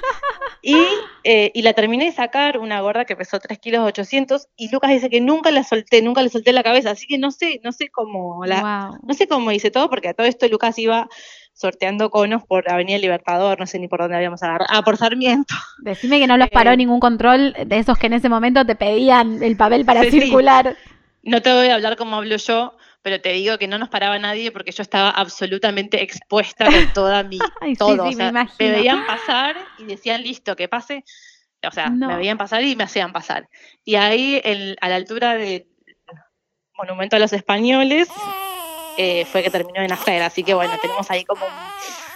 Y, 0.65 0.77
eh, 1.25 1.51
y, 1.53 1.61
la 1.61 1.73
terminé 1.73 2.05
de 2.05 2.13
sacar, 2.13 2.57
una 2.57 2.79
gorda 2.79 3.03
que 3.03 3.17
pesó 3.17 3.37
3 3.37 3.59
kilos 3.59 3.85
800, 3.85 4.47
y 4.55 4.71
Lucas 4.71 4.91
dice 4.91 5.09
que 5.09 5.19
nunca 5.19 5.51
la 5.51 5.65
solté, 5.65 6.01
nunca 6.01 6.23
le 6.23 6.29
solté 6.29 6.53
la 6.53 6.63
cabeza, 6.63 6.91
así 6.91 7.05
que 7.05 7.17
no 7.17 7.31
sé, 7.31 7.59
no 7.65 7.73
sé 7.73 7.89
cómo 7.89 8.45
la, 8.45 8.97
no 9.05 9.13
sé 9.13 9.27
cómo 9.27 9.51
hice 9.51 9.71
todo, 9.71 9.89
porque 9.89 10.07
a 10.07 10.13
todo 10.13 10.25
esto 10.25 10.47
Lucas 10.47 10.79
iba 10.79 11.09
sorteando 11.51 12.09
conos 12.09 12.43
por 12.45 12.71
Avenida 12.71 12.97
Libertador, 12.97 13.59
no 13.59 13.67
sé 13.67 13.77
ni 13.77 13.89
por 13.89 13.99
dónde 13.99 14.15
habíamos 14.15 14.41
agarrado, 14.41 14.69
ah, 14.73 14.83
por 14.83 14.95
Sarmiento. 14.95 15.53
Decime 15.79 16.17
que 16.17 16.27
no 16.27 16.37
los 16.37 16.49
paró 16.49 16.71
eh, 16.71 16.77
ningún 16.77 17.01
control 17.01 17.53
de 17.65 17.77
esos 17.77 17.97
que 17.97 18.07
en 18.07 18.13
ese 18.13 18.29
momento 18.29 18.65
te 18.65 18.75
pedían 18.75 19.43
el 19.43 19.57
papel 19.57 19.83
para 19.83 20.03
circular. 20.05 20.77
No 21.23 21.41
te 21.41 21.53
voy 21.53 21.67
a 21.67 21.75
hablar 21.75 21.97
como 21.97 22.15
hablo 22.15 22.37
yo, 22.37 22.77
pero 23.03 23.19
te 23.19 23.33
digo 23.33 23.57
que 23.57 23.67
no 23.67 23.77
nos 23.77 23.89
paraba 23.89 24.17
nadie 24.17 24.51
porque 24.51 24.71
yo 24.71 24.81
estaba 24.81 25.09
absolutamente 25.09 26.01
expuesta 26.01 26.65
con 26.65 26.93
toda 26.93 27.21
mi 27.23 27.37
todo. 27.77 28.05
o 28.05 28.11
sea, 28.13 28.31
me, 28.31 28.47
veían 28.57 29.05
pasar 29.05 29.57
y 29.77 29.83
decían 29.83 30.23
listo, 30.23 30.55
que 30.55 30.67
pase. 30.67 31.03
O 31.67 31.71
sea, 31.71 31.89
me 31.89 32.15
veían 32.17 32.37
pasar 32.37 32.63
y 32.63 32.75
me 32.75 32.85
hacían 32.85 33.13
pasar. 33.13 33.47
Y 33.85 33.95
ahí, 33.95 34.41
a 34.81 34.89
la 34.89 34.95
altura 34.95 35.35
del 35.35 35.67
Monumento 36.77 37.15
a 37.15 37.19
los 37.19 37.31
Españoles, 37.31 38.09
eh, 38.97 39.25
fue 39.25 39.43
que 39.43 39.49
terminó 39.49 39.81
de 39.81 39.87
nacer. 39.87 40.21
Así 40.23 40.43
que 40.43 40.53
bueno, 40.53 40.73
tenemos 40.81 41.09
ahí 41.11 41.23
como 41.23 41.45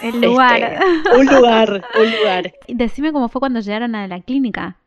un, 0.01 0.07
El 0.15 0.21
lugar. 0.21 0.63
Este, 0.63 1.17
un 1.17 1.25
lugar, 1.27 1.85
un 1.95 2.11
lugar. 2.11 2.53
Decime 2.67 3.11
cómo 3.11 3.29
fue 3.29 3.39
cuando 3.39 3.59
llegaron 3.59 3.95
a 3.95 4.07
la 4.07 4.21
clínica. 4.21 4.77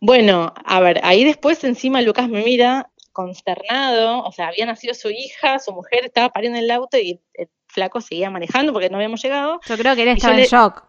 Bueno, 0.00 0.52
a 0.64 0.80
ver, 0.80 1.00
ahí 1.02 1.24
después 1.24 1.62
encima 1.64 2.02
Lucas 2.02 2.28
me 2.28 2.42
mira 2.42 2.90
consternado, 3.12 4.22
o 4.22 4.32
sea, 4.32 4.48
había 4.48 4.66
nacido 4.66 4.94
su 4.94 5.10
hija, 5.10 5.58
su 5.58 5.72
mujer 5.72 6.04
estaba 6.04 6.30
pariendo 6.30 6.58
en 6.58 6.64
el 6.64 6.70
auto 6.70 6.98
y 6.98 7.20
el 7.34 7.48
flaco 7.66 8.00
seguía 8.00 8.30
manejando 8.30 8.72
porque 8.72 8.90
no 8.90 8.96
habíamos 8.96 9.22
llegado. 9.22 9.60
Yo 9.66 9.76
creo 9.76 9.94
que 9.94 10.02
él 10.02 10.08
estaba 10.08 10.38
en 10.38 10.44
shock. 10.44 10.84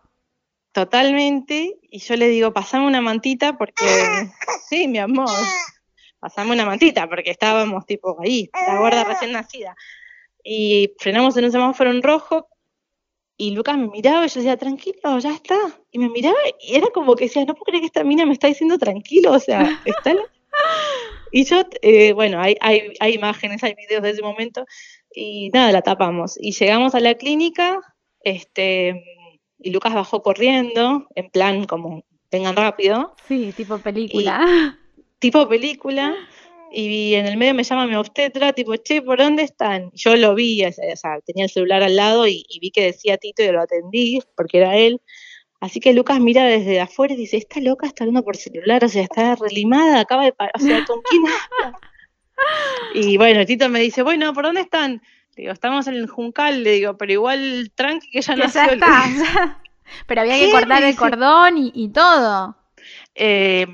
Totalmente, 0.72 1.80
y 1.82 2.00
yo 2.00 2.16
le 2.16 2.30
digo, 2.30 2.54
pasame 2.54 2.88
una 2.88 3.02
mantita 3.02 3.58
porque, 3.58 3.84
sí, 4.70 4.88
mi 4.88 5.00
amor, 5.00 5.30
pasame 6.20 6.54
una 6.54 6.66
mantita 6.66 7.10
porque 7.10 7.32
estábamos 7.32 7.86
tipo 7.86 8.18
ahí, 8.22 8.50
la 8.54 8.80
guarda 8.80 9.04
recién 9.04 9.34
nacida. 9.34 9.76
Y 10.44 10.94
frenamos 10.98 11.36
en 11.38 11.46
un 11.46 11.52
semáforo 11.52 11.92
en 11.92 12.02
rojo 12.02 12.48
y 13.36 13.52
Lucas 13.52 13.78
me 13.78 13.88
miraba 13.88 14.26
y 14.26 14.30
yo 14.30 14.40
decía, 14.40 14.56
tranquilo, 14.56 15.20
ya 15.20 15.34
está. 15.34 15.58
Y 15.92 16.00
me 16.00 16.10
miraba 16.10 16.38
y 16.60 16.76
era 16.76 16.88
como 16.94 17.16
que 17.16 17.26
decía, 17.26 17.44
no 17.44 17.54
puedo 17.54 17.66
creer 17.66 17.82
que 17.82 17.88
esta 17.88 18.04
mina 18.04 18.26
me 18.26 18.34
está 18.34 18.48
diciendo 18.48 18.78
tranquilo, 18.78 19.32
o 19.34 19.40
sea, 19.40 19.82
está... 19.86 20.14
Y 21.32 21.46
yo, 21.46 21.64
eh, 21.82 22.14
bueno, 22.14 22.42
hay, 22.42 22.56
hay, 22.60 22.94
hay 23.00 23.14
imágenes, 23.16 23.64
hay 23.64 23.74
videos 23.76 24.04
de 24.04 24.12
ese 24.12 24.22
momento, 24.22 24.66
y 25.14 25.50
nada, 25.50 25.72
la 25.72 25.82
tapamos. 25.82 26.38
Y 26.40 26.52
llegamos 26.52 26.96
a 26.96 27.00
la 27.00 27.16
clínica, 27.16 27.80
este, 28.24 29.04
y 29.60 29.72
Lucas 29.72 29.94
bajó 29.94 30.22
corriendo, 30.22 31.08
en 31.16 31.30
plan 31.30 31.66
como 31.66 32.04
vengan 32.32 32.56
rápido. 32.56 33.16
Sí, 33.28 33.54
tipo 33.56 33.78
película. 33.78 34.78
tipo 35.20 35.48
película. 35.48 36.16
Y 36.74 37.16
en 37.16 37.26
el 37.26 37.36
medio 37.36 37.54
me 37.54 37.66
llama 37.66 37.86
mi 37.86 37.96
obstetra, 37.96 38.54
tipo, 38.54 38.76
che, 38.78 39.02
¿por 39.02 39.18
dónde 39.18 39.44
están? 39.44 39.92
Yo 39.94 40.16
lo 40.16 40.34
vi, 40.34 40.64
o 40.64 40.72
sea, 40.72 41.20
tenía 41.26 41.44
el 41.44 41.50
celular 41.50 41.84
al 41.84 41.98
lado 41.98 42.28
y, 42.28 42.46
vi 42.62 42.72
que 42.72 42.86
decía 42.86 43.18
Tito 43.18 43.44
y 43.44 43.52
lo 43.52 43.62
atendí, 43.62 44.20
porque 44.38 44.60
era 44.60 44.78
él. 44.78 45.02
Así 45.62 45.80
que 45.80 45.94
Lucas 45.94 46.20
mira 46.20 46.44
desde 46.44 46.82
afuera 46.82 47.14
y 47.14 47.18
dice, 47.18 47.38
esta 47.38 47.60
loca 47.62 47.86
está 47.86 48.04
hablando 48.04 48.24
por 48.24 48.36
celular, 48.36 48.84
o 48.84 48.90
sea, 48.90 49.04
está 49.04 49.36
relimada, 49.36 50.00
acaba 50.00 50.24
de 50.24 50.34
parar, 50.34 50.54
o 50.56 50.60
sea, 50.60 50.84
¿con 50.86 51.02
quién 51.04 51.22
Y 52.96 53.18
bueno, 53.18 53.46
Tito 53.46 53.70
me 53.70 53.80
dice, 53.80 54.02
bueno, 54.02 54.34
¿por 54.34 54.46
dónde 54.46 54.62
están? 54.62 55.04
Digo, 55.36 55.52
estamos 55.52 55.86
en 55.86 55.94
el 55.94 56.08
Juncal, 56.08 56.64
le 56.64 56.72
digo, 56.72 56.98
pero 56.98 57.14
igual 57.14 57.72
tranqui 57.76 58.10
que 58.10 58.22
ya 58.22 58.36
no 58.36 58.48
Ya 58.48 58.66
está. 58.66 59.04
pero 60.08 60.22
había 60.22 60.40
que 60.40 60.52
cortar 60.52 60.82
el 60.84 60.96
cordón 60.96 61.54
y, 61.58 61.90
todo. 61.90 62.56
Eh, 63.14 63.68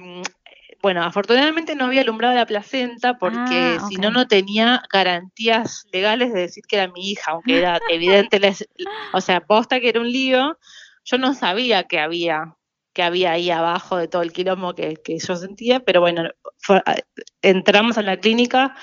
bueno, 0.81 1.03
afortunadamente 1.03 1.73
no 1.73 1.85
había 1.85 2.01
alumbrado 2.01 2.35
la 2.35 2.45
placenta 2.45 3.17
porque 3.17 3.77
ah, 3.79 3.87
si 3.87 3.95
no, 3.95 4.11
no 4.11 4.27
tenía 4.27 4.83
garantías 4.91 5.85
legales 5.93 6.33
de 6.33 6.41
decir 6.41 6.65
que 6.67 6.75
era 6.75 6.91
mi 6.91 7.11
hija, 7.11 7.31
aunque 7.31 7.59
era 7.59 7.79
evidente, 7.89 8.41
o 9.13 9.21
sea, 9.21 9.39
posta 9.39 9.79
que 9.79 9.87
era 9.89 10.01
un 10.01 10.11
lío, 10.11 10.57
yo 11.07 11.17
no 11.17 11.33
sabía 11.33 11.85
que 11.85 11.99
había 11.99 12.55
que 12.93 13.03
había 13.03 13.31
ahí 13.33 13.51
abajo 13.51 13.95
de 13.97 14.07
todo 14.07 14.23
el 14.23 14.33
quilombo 14.33 14.73
que, 14.73 14.95
que 14.95 15.19
yo 15.19 15.35
sentía, 15.35 15.79
pero 15.81 16.01
bueno, 16.01 16.31
entramos 17.43 17.99
a 17.99 18.01
la 18.01 18.17
clínica, 18.17 18.75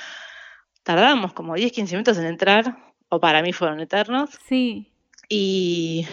tardamos 0.85 1.33
como 1.33 1.57
10, 1.57 1.73
15 1.73 1.97
minutos 1.97 2.19
en 2.19 2.27
entrar, 2.27 2.77
o 3.09 3.19
para 3.19 3.43
mí 3.43 3.53
fueron 3.53 3.81
eternos. 3.81 4.31
Sí. 4.47 4.93
Y 5.29 6.07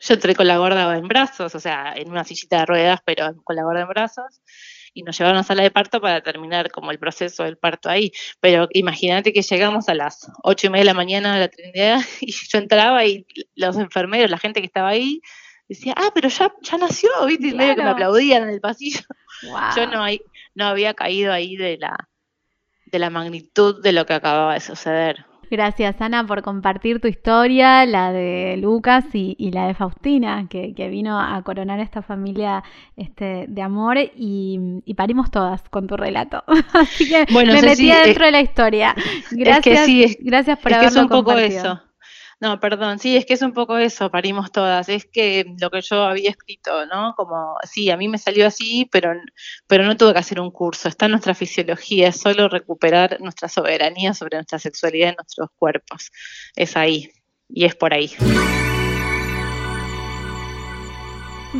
yo 0.00 0.14
entré 0.14 0.34
con 0.34 0.48
la 0.48 0.58
gorda 0.58 0.98
en 0.98 1.06
brazos, 1.06 1.54
o 1.54 1.60
sea, 1.60 1.94
en 1.94 2.10
una 2.10 2.24
sillita 2.24 2.58
de 2.58 2.66
ruedas, 2.66 3.00
pero 3.04 3.36
con 3.44 3.54
la 3.54 3.62
gorda 3.62 3.82
en 3.82 3.88
brazos 3.88 4.42
y 4.94 5.02
nos 5.02 5.18
llevaron 5.18 5.38
a 5.38 5.42
sala 5.42 5.64
de 5.64 5.70
parto 5.70 6.00
para 6.00 6.22
terminar 6.22 6.70
como 6.70 6.92
el 6.92 6.98
proceso 6.98 7.42
del 7.44 7.58
parto 7.58 7.90
ahí. 7.90 8.12
Pero 8.40 8.68
imagínate 8.72 9.32
que 9.32 9.42
llegamos 9.42 9.88
a 9.88 9.94
las 9.94 10.30
ocho 10.42 10.68
y 10.68 10.70
media 10.70 10.82
de 10.82 10.86
la 10.86 10.94
mañana 10.94 11.34
a 11.34 11.38
la 11.38 11.48
Trinidad 11.48 12.00
y 12.20 12.32
yo 12.32 12.58
entraba 12.58 13.04
y 13.04 13.26
los 13.54 13.76
enfermeros, 13.76 14.30
la 14.30 14.38
gente 14.38 14.60
que 14.60 14.66
estaba 14.66 14.88
ahí, 14.88 15.20
decía, 15.68 15.94
ah, 15.96 16.10
pero 16.14 16.28
ya, 16.28 16.52
ya 16.62 16.78
nació, 16.78 17.10
¿viste? 17.26 17.48
Y 17.48 17.54
medio 17.54 17.76
que 17.76 17.82
me 17.82 17.90
aplaudían 17.90 18.44
en 18.44 18.50
el 18.50 18.60
pasillo. 18.60 19.00
Yo 19.76 19.86
no, 19.86 20.04
no 20.54 20.64
había 20.66 20.94
caído 20.94 21.32
ahí 21.32 21.56
de 21.56 21.78
la, 21.78 21.96
de 22.86 22.98
la 22.98 23.10
magnitud 23.10 23.82
de 23.82 23.92
lo 23.92 24.06
que 24.06 24.14
acababa 24.14 24.54
de 24.54 24.60
suceder. 24.60 25.26
Gracias, 25.50 26.00
Ana, 26.00 26.26
por 26.26 26.42
compartir 26.42 27.00
tu 27.00 27.06
historia, 27.06 27.86
la 27.86 28.12
de 28.12 28.56
Lucas 28.56 29.04
y, 29.12 29.50
la 29.52 29.68
de 29.68 29.74
Faustina, 29.74 30.48
que, 30.48 30.72
vino 30.90 31.20
a 31.20 31.40
coronar 31.42 31.78
esta 31.80 32.02
familia 32.02 32.64
este, 32.96 33.44
de 33.46 33.62
amor 33.62 33.96
y, 33.98 34.82
parimos 34.96 35.30
todas 35.30 35.62
con 35.68 35.86
tu 35.86 35.96
relato. 35.96 36.42
Así 36.72 37.08
que 37.08 37.26
me 37.32 37.62
metí 37.62 37.88
dentro 37.88 38.24
de 38.24 38.32
la 38.32 38.40
historia. 38.40 38.96
Gracias, 39.30 40.16
gracias 40.18 40.58
por 40.58 40.74
haberlo 40.74 40.88
es 40.88 41.04
un 41.04 41.08
poco 41.08 41.32
eso. 41.38 41.80
No, 42.44 42.60
perdón, 42.60 42.98
sí, 42.98 43.16
es 43.16 43.24
que 43.24 43.32
es 43.32 43.40
un 43.40 43.54
poco 43.54 43.78
eso, 43.78 44.10
parimos 44.10 44.52
todas. 44.52 44.90
Es 44.90 45.06
que 45.06 45.46
lo 45.58 45.70
que 45.70 45.80
yo 45.80 46.02
había 46.02 46.28
escrito, 46.28 46.84
¿no? 46.84 47.14
Como, 47.16 47.56
sí, 47.62 47.90
a 47.90 47.96
mí 47.96 48.06
me 48.06 48.18
salió 48.18 48.46
así, 48.46 48.86
pero, 48.92 49.14
pero 49.66 49.84
no 49.84 49.96
tuve 49.96 50.12
que 50.12 50.18
hacer 50.18 50.38
un 50.40 50.50
curso. 50.50 50.90
Está 50.90 51.08
nuestra 51.08 51.34
fisiología, 51.34 52.08
es 52.08 52.20
solo 52.20 52.50
recuperar 52.50 53.18
nuestra 53.22 53.48
soberanía 53.48 54.12
sobre 54.12 54.36
nuestra 54.36 54.58
sexualidad 54.58 55.08
en 55.08 55.14
nuestros 55.16 55.48
cuerpos. 55.56 56.10
Es 56.54 56.76
ahí, 56.76 57.10
y 57.48 57.64
es 57.64 57.74
por 57.76 57.94
ahí. 57.94 58.10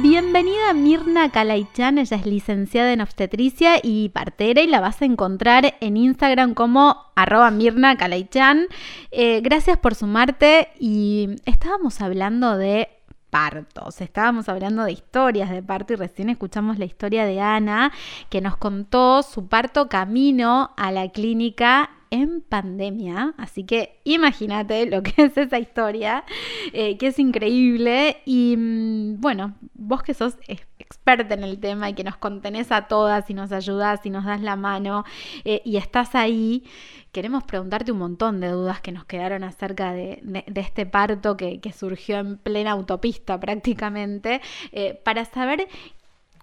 Bienvenida 0.02 0.74
Mirna 0.74 1.30
Kalaichan, 1.30 1.98
ella 1.98 2.16
es 2.16 2.26
licenciada 2.26 2.92
en 2.92 3.00
obstetricia 3.00 3.78
y 3.80 4.08
partera 4.08 4.60
y 4.60 4.66
la 4.66 4.80
vas 4.80 5.00
a 5.00 5.04
encontrar 5.04 5.76
en 5.80 5.96
Instagram 5.96 6.54
como 6.54 6.96
arroba 7.14 7.52
Mirna 7.52 7.96
Kalaichan. 7.96 8.66
Eh, 9.12 9.40
gracias 9.40 9.78
por 9.78 9.94
sumarte 9.94 10.70
y 10.80 11.36
estábamos 11.44 12.00
hablando 12.00 12.58
de 12.58 12.88
partos, 13.30 14.00
estábamos 14.00 14.48
hablando 14.48 14.82
de 14.82 14.90
historias 14.90 15.48
de 15.50 15.62
parto 15.62 15.92
y 15.92 15.96
recién 15.96 16.28
escuchamos 16.28 16.80
la 16.80 16.86
historia 16.86 17.24
de 17.24 17.40
Ana 17.40 17.92
que 18.30 18.40
nos 18.40 18.56
contó 18.56 19.22
su 19.22 19.46
parto 19.46 19.88
camino 19.88 20.72
a 20.76 20.90
la 20.90 21.08
clínica 21.10 21.90
en 22.14 22.42
pandemia, 22.42 23.35
así 23.37 23.64
que 23.64 24.00
imagínate 24.04 24.87
lo 24.87 25.02
que 25.02 25.14
es 25.25 25.37
esa 25.37 25.59
historia, 25.59 26.25
eh, 26.73 26.97
que 26.97 27.09
es 27.09 27.18
increíble 27.18 28.18
y 28.25 28.56
mm, 28.56 29.21
bueno, 29.21 29.56
vos 29.75 30.04
que 30.04 30.14
sos 30.14 30.37
experta 30.78 31.35
en 31.35 31.42
el 31.42 31.59
tema 31.59 31.90
y 31.90 31.94
que 31.94 32.04
nos 32.04 32.16
contenés 32.16 32.71
a 32.71 32.87
todas 32.87 33.28
y 33.30 33.35
nos 33.35 33.50
ayudás 33.50 34.06
y 34.06 34.11
nos 34.11 34.25
das 34.25 34.40
la 34.40 34.54
mano 34.54 35.04
eh, 35.44 35.61
y 35.64 35.76
estás 35.76 36.14
ahí, 36.14 36.62
queremos 37.11 37.42
preguntarte 37.42 37.90
un 37.90 37.99
montón 37.99 38.40
de 38.40 38.49
dudas 38.49 38.80
que 38.80 38.92
nos 38.92 39.04
quedaron 39.06 39.42
acerca 39.42 39.92
de, 39.92 40.23
este 40.54 40.87
parto 40.87 41.37
que, 41.37 41.61
surgió 41.76 42.18
en 42.18 42.38
plena 42.38 42.71
autopista 42.71 43.40
prácticamente, 43.40 44.40
eh, 44.71 45.00
para 45.04 45.25
saber 45.25 45.66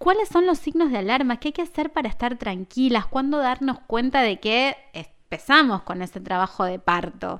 ¿Cuáles 0.02 0.30
son 0.30 0.48
los 0.48 0.58
signos 0.58 0.90
de 0.90 0.98
alarma? 0.98 1.38
¿Qué 1.38 1.50
hay 1.50 1.52
que 1.52 1.62
hacer 1.62 1.92
para 1.92 2.10
estar 2.10 2.36
tranquilas? 2.40 3.06
¿Cuándo 3.06 3.38
darnos 3.38 3.78
cuenta 3.86 4.24
de 4.24 4.40
que 4.40 4.76
empezamos 5.32 5.84
con 5.84 6.02
ese 6.02 6.20
trabajo 6.20 6.66
de 6.66 6.78
parto? 6.78 7.40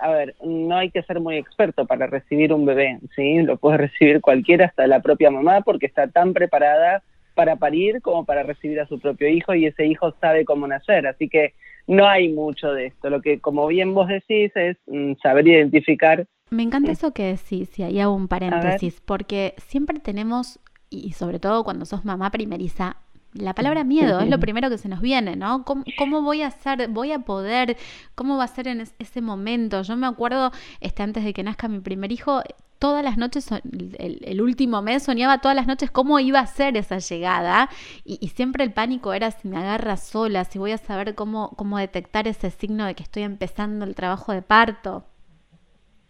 A 0.00 0.08
ver, 0.10 0.36
no 0.44 0.76
hay 0.76 0.92
que 0.92 1.02
ser 1.02 1.18
muy 1.18 1.36
experto 1.36 1.84
para 1.84 2.06
recibir 2.06 2.52
un 2.52 2.64
bebé, 2.64 3.00
¿sí? 3.16 3.42
Lo 3.42 3.56
puede 3.56 3.78
recibir 3.78 4.20
cualquiera, 4.20 4.66
hasta 4.66 4.86
la 4.86 5.00
propia 5.00 5.32
mamá, 5.32 5.62
porque 5.62 5.86
está 5.86 6.06
tan 6.06 6.32
preparada 6.32 7.02
para 7.34 7.56
parir 7.56 8.00
como 8.02 8.24
para 8.24 8.44
recibir 8.44 8.78
a 8.78 8.86
su 8.86 9.00
propio 9.00 9.28
hijo 9.28 9.52
y 9.52 9.66
ese 9.66 9.84
hijo 9.84 10.14
sabe 10.20 10.44
cómo 10.44 10.68
nacer. 10.68 11.08
Así 11.08 11.28
que 11.28 11.54
no 11.88 12.06
hay 12.06 12.28
mucho 12.28 12.72
de 12.72 12.86
esto. 12.86 13.10
Lo 13.10 13.20
que, 13.20 13.40
como 13.40 13.66
bien 13.66 13.92
vos 13.92 14.06
decís, 14.06 14.52
es 14.54 14.76
mm, 14.86 15.14
saber 15.20 15.48
identificar. 15.48 16.24
Me 16.50 16.62
encanta 16.62 16.92
eso 16.92 17.12
que 17.12 17.24
decís, 17.24 17.76
y 17.80 17.82
ahí 17.82 17.98
hago 17.98 18.14
un 18.14 18.28
paréntesis, 18.28 19.00
porque 19.00 19.54
siempre 19.56 19.98
tenemos, 19.98 20.60
y 20.88 21.14
sobre 21.14 21.40
todo 21.40 21.64
cuando 21.64 21.84
sos 21.84 22.04
mamá 22.04 22.30
primeriza, 22.30 22.98
la 23.38 23.54
palabra 23.54 23.84
miedo 23.84 24.20
es 24.20 24.28
lo 24.28 24.38
primero 24.38 24.70
que 24.70 24.78
se 24.78 24.88
nos 24.88 25.00
viene, 25.00 25.36
¿no? 25.36 25.64
¿Cómo, 25.64 26.22
voy 26.22 26.42
a 26.42 26.48
hacer? 26.48 26.88
¿Voy 26.88 27.12
a 27.12 27.20
poder? 27.20 27.76
¿Cómo 28.14 28.36
va 28.36 28.44
a 28.44 28.48
ser 28.48 28.68
en 28.68 28.86
ese 28.98 29.20
momento? 29.20 29.82
Yo 29.82 29.96
me 29.96 30.06
acuerdo, 30.06 30.52
este, 30.80 31.02
antes 31.02 31.24
de 31.24 31.32
que 31.32 31.42
nazca 31.42 31.68
mi 31.68 31.80
primer 31.80 32.12
hijo, 32.12 32.42
todas 32.78 33.02
las 33.04 33.16
noches, 33.16 33.48
el, 33.52 34.40
último 34.40 34.82
mes, 34.82 35.02
soñaba 35.02 35.38
todas 35.38 35.56
las 35.56 35.66
noches 35.66 35.90
cómo 35.90 36.20
iba 36.20 36.40
a 36.40 36.46
ser 36.46 36.76
esa 36.76 36.98
llegada 36.98 37.70
y, 38.04 38.18
y, 38.20 38.28
siempre 38.28 38.64
el 38.64 38.72
pánico 38.72 39.12
era 39.12 39.30
si 39.30 39.48
me 39.48 39.56
agarra 39.56 39.96
sola, 39.96 40.44
si 40.44 40.58
voy 40.58 40.72
a 40.72 40.78
saber 40.78 41.14
cómo, 41.14 41.50
cómo 41.56 41.78
detectar 41.78 42.28
ese 42.28 42.50
signo 42.50 42.84
de 42.86 42.94
que 42.94 43.02
estoy 43.02 43.22
empezando 43.22 43.84
el 43.84 43.94
trabajo 43.94 44.32
de 44.32 44.42
parto. 44.42 45.04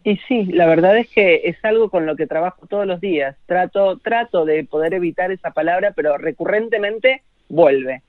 Y 0.07 0.19
sí, 0.29 0.45
la 0.45 0.67
verdad 0.67 0.97
es 0.97 1.09
que 1.09 1.41
es 1.47 1.57
algo 1.65 1.91
con 1.91 2.07
lo 2.07 2.15
que 2.15 2.29
trabajo 2.29 2.69
todos 2.69 2.87
los 2.87 3.01
días. 3.01 3.37
Trato, 3.47 3.99
trato 3.99 4.45
de 4.45 4.63
poder 4.63 4.95
evitar 4.95 5.33
esa 5.33 5.51
palabra, 5.51 5.95
pero 5.97 6.17
recurrentemente 6.17 7.23
vuelve. 7.49 8.03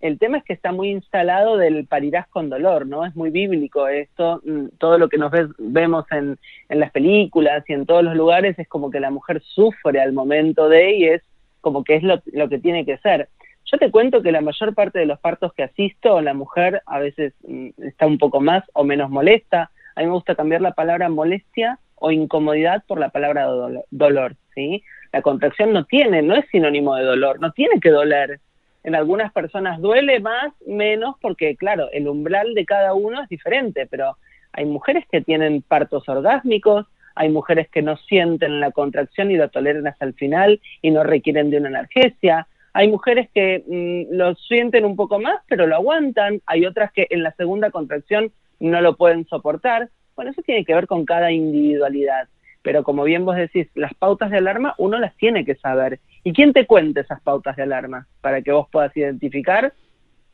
El 0.00 0.18
tema 0.18 0.38
es 0.38 0.42
que 0.42 0.52
está 0.52 0.72
muy 0.72 0.88
instalado 0.88 1.56
del 1.56 1.86
parirás 1.86 2.26
con 2.26 2.50
dolor, 2.50 2.88
¿no? 2.88 3.06
Es 3.06 3.14
muy 3.14 3.30
bíblico 3.30 3.86
esto, 3.86 4.42
mm, 4.44 4.78
todo 4.78 4.98
lo 4.98 5.08
que 5.08 5.16
nos 5.16 5.30
vemos 5.58 6.04
en, 6.10 6.38
en 6.70 6.80
las 6.80 6.90
películas 6.90 7.62
y 7.68 7.72
en 7.72 7.86
todos 7.86 8.02
los 8.02 8.16
lugares 8.16 8.58
es 8.58 8.66
como 8.66 8.90
que 8.90 8.98
la 8.98 9.12
mujer 9.12 9.40
sufre 9.40 10.00
al 10.00 10.12
momento 10.12 10.68
de 10.68 10.96
y 10.96 11.04
es 11.04 11.22
como 11.60 11.84
que 11.84 11.94
es 11.94 12.02
lo, 12.02 12.20
lo 12.32 12.48
que 12.48 12.58
tiene 12.58 12.84
que 12.84 12.98
ser. 12.98 13.28
Yo 13.66 13.78
te 13.78 13.92
cuento 13.92 14.22
que 14.22 14.32
la 14.32 14.40
mayor 14.40 14.74
parte 14.74 14.98
de 14.98 15.06
los 15.06 15.20
partos 15.20 15.54
que 15.54 15.62
asisto, 15.62 16.20
la 16.20 16.34
mujer 16.34 16.82
a 16.84 16.98
veces 16.98 17.32
mm, 17.46 17.68
está 17.78 18.08
un 18.08 18.18
poco 18.18 18.40
más 18.40 18.64
o 18.72 18.82
menos 18.82 19.08
molesta, 19.08 19.70
a 19.94 20.00
mí 20.00 20.06
me 20.06 20.12
gusta 20.12 20.34
cambiar 20.34 20.60
la 20.60 20.72
palabra 20.72 21.08
molestia 21.08 21.78
o 21.96 22.10
incomodidad 22.10 22.84
por 22.86 22.98
la 22.98 23.10
palabra 23.10 23.46
dolor, 23.90 24.36
¿sí? 24.54 24.82
La 25.12 25.22
contracción 25.22 25.72
no 25.72 25.84
tiene, 25.84 26.22
no 26.22 26.34
es 26.34 26.44
sinónimo 26.50 26.96
de 26.96 27.04
dolor, 27.04 27.40
no 27.40 27.52
tiene 27.52 27.80
que 27.80 27.90
doler. 27.90 28.40
En 28.82 28.94
algunas 28.94 29.32
personas 29.32 29.80
duele 29.80 30.20
más, 30.20 30.52
menos, 30.66 31.16
porque 31.20 31.56
claro, 31.56 31.88
el 31.92 32.08
umbral 32.08 32.54
de 32.54 32.66
cada 32.66 32.94
uno 32.94 33.22
es 33.22 33.28
diferente, 33.28 33.86
pero 33.86 34.16
hay 34.52 34.66
mujeres 34.66 35.04
que 35.10 35.20
tienen 35.20 35.62
partos 35.62 36.08
orgásmicos, 36.08 36.86
hay 37.14 37.28
mujeres 37.28 37.68
que 37.68 37.80
no 37.80 37.96
sienten 37.96 38.60
la 38.60 38.72
contracción 38.72 39.30
y 39.30 39.36
lo 39.36 39.48
toleran 39.48 39.86
hasta 39.86 40.04
el 40.04 40.14
final 40.14 40.60
y 40.82 40.90
no 40.90 41.04
requieren 41.04 41.50
de 41.50 41.58
una 41.58 41.68
analgesia, 41.68 42.48
hay 42.72 42.88
mujeres 42.88 43.28
que 43.32 43.62
mm, 43.66 44.16
lo 44.16 44.34
sienten 44.34 44.84
un 44.84 44.96
poco 44.96 45.20
más, 45.20 45.40
pero 45.48 45.66
lo 45.66 45.76
aguantan, 45.76 46.42
hay 46.44 46.66
otras 46.66 46.92
que 46.92 47.06
en 47.08 47.22
la 47.22 47.30
segunda 47.36 47.70
contracción 47.70 48.32
no 48.60 48.80
lo 48.80 48.96
pueden 48.96 49.26
soportar. 49.26 49.90
Bueno, 50.16 50.30
eso 50.30 50.42
tiene 50.42 50.64
que 50.64 50.74
ver 50.74 50.86
con 50.86 51.04
cada 51.04 51.32
individualidad. 51.32 52.28
Pero 52.62 52.82
como 52.82 53.04
bien 53.04 53.26
vos 53.26 53.36
decís, 53.36 53.68
las 53.74 53.92
pautas 53.94 54.30
de 54.30 54.38
alarma 54.38 54.74
uno 54.78 54.98
las 54.98 55.14
tiene 55.16 55.44
que 55.44 55.54
saber. 55.56 56.00
¿Y 56.22 56.32
quién 56.32 56.52
te 56.52 56.66
cuenta 56.66 57.02
esas 57.02 57.20
pautas 57.20 57.56
de 57.56 57.62
alarma 57.62 58.06
para 58.22 58.40
que 58.40 58.52
vos 58.52 58.68
puedas 58.70 58.96
identificar? 58.96 59.74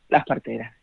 Las 0.07 0.25
parteras. 0.25 0.73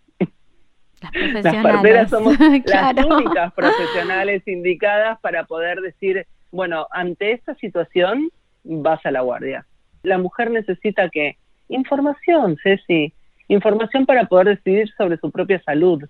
Las, 1.00 1.56
parteras 1.62 2.10
somos 2.10 2.36
las 2.66 3.06
únicas 3.06 3.52
profesionales 3.54 4.46
indicadas 4.46 5.18
para 5.20 5.44
poder 5.44 5.80
decir, 5.80 6.26
Bueno, 6.50 6.86
ante 6.90 7.32
esta 7.32 7.54
situación 7.54 8.30
vas 8.64 9.04
a 9.06 9.10
la 9.10 9.20
guardia. 9.20 9.66
La 10.02 10.18
mujer 10.18 10.50
necesita 10.50 11.08
que 11.08 11.36
información, 11.68 12.56
Ceci, 12.62 13.12
información 13.48 14.06
para 14.06 14.24
poder 14.26 14.48
decidir 14.56 14.90
sobre 14.96 15.16
su 15.18 15.30
propia 15.30 15.62
salud. 15.62 16.04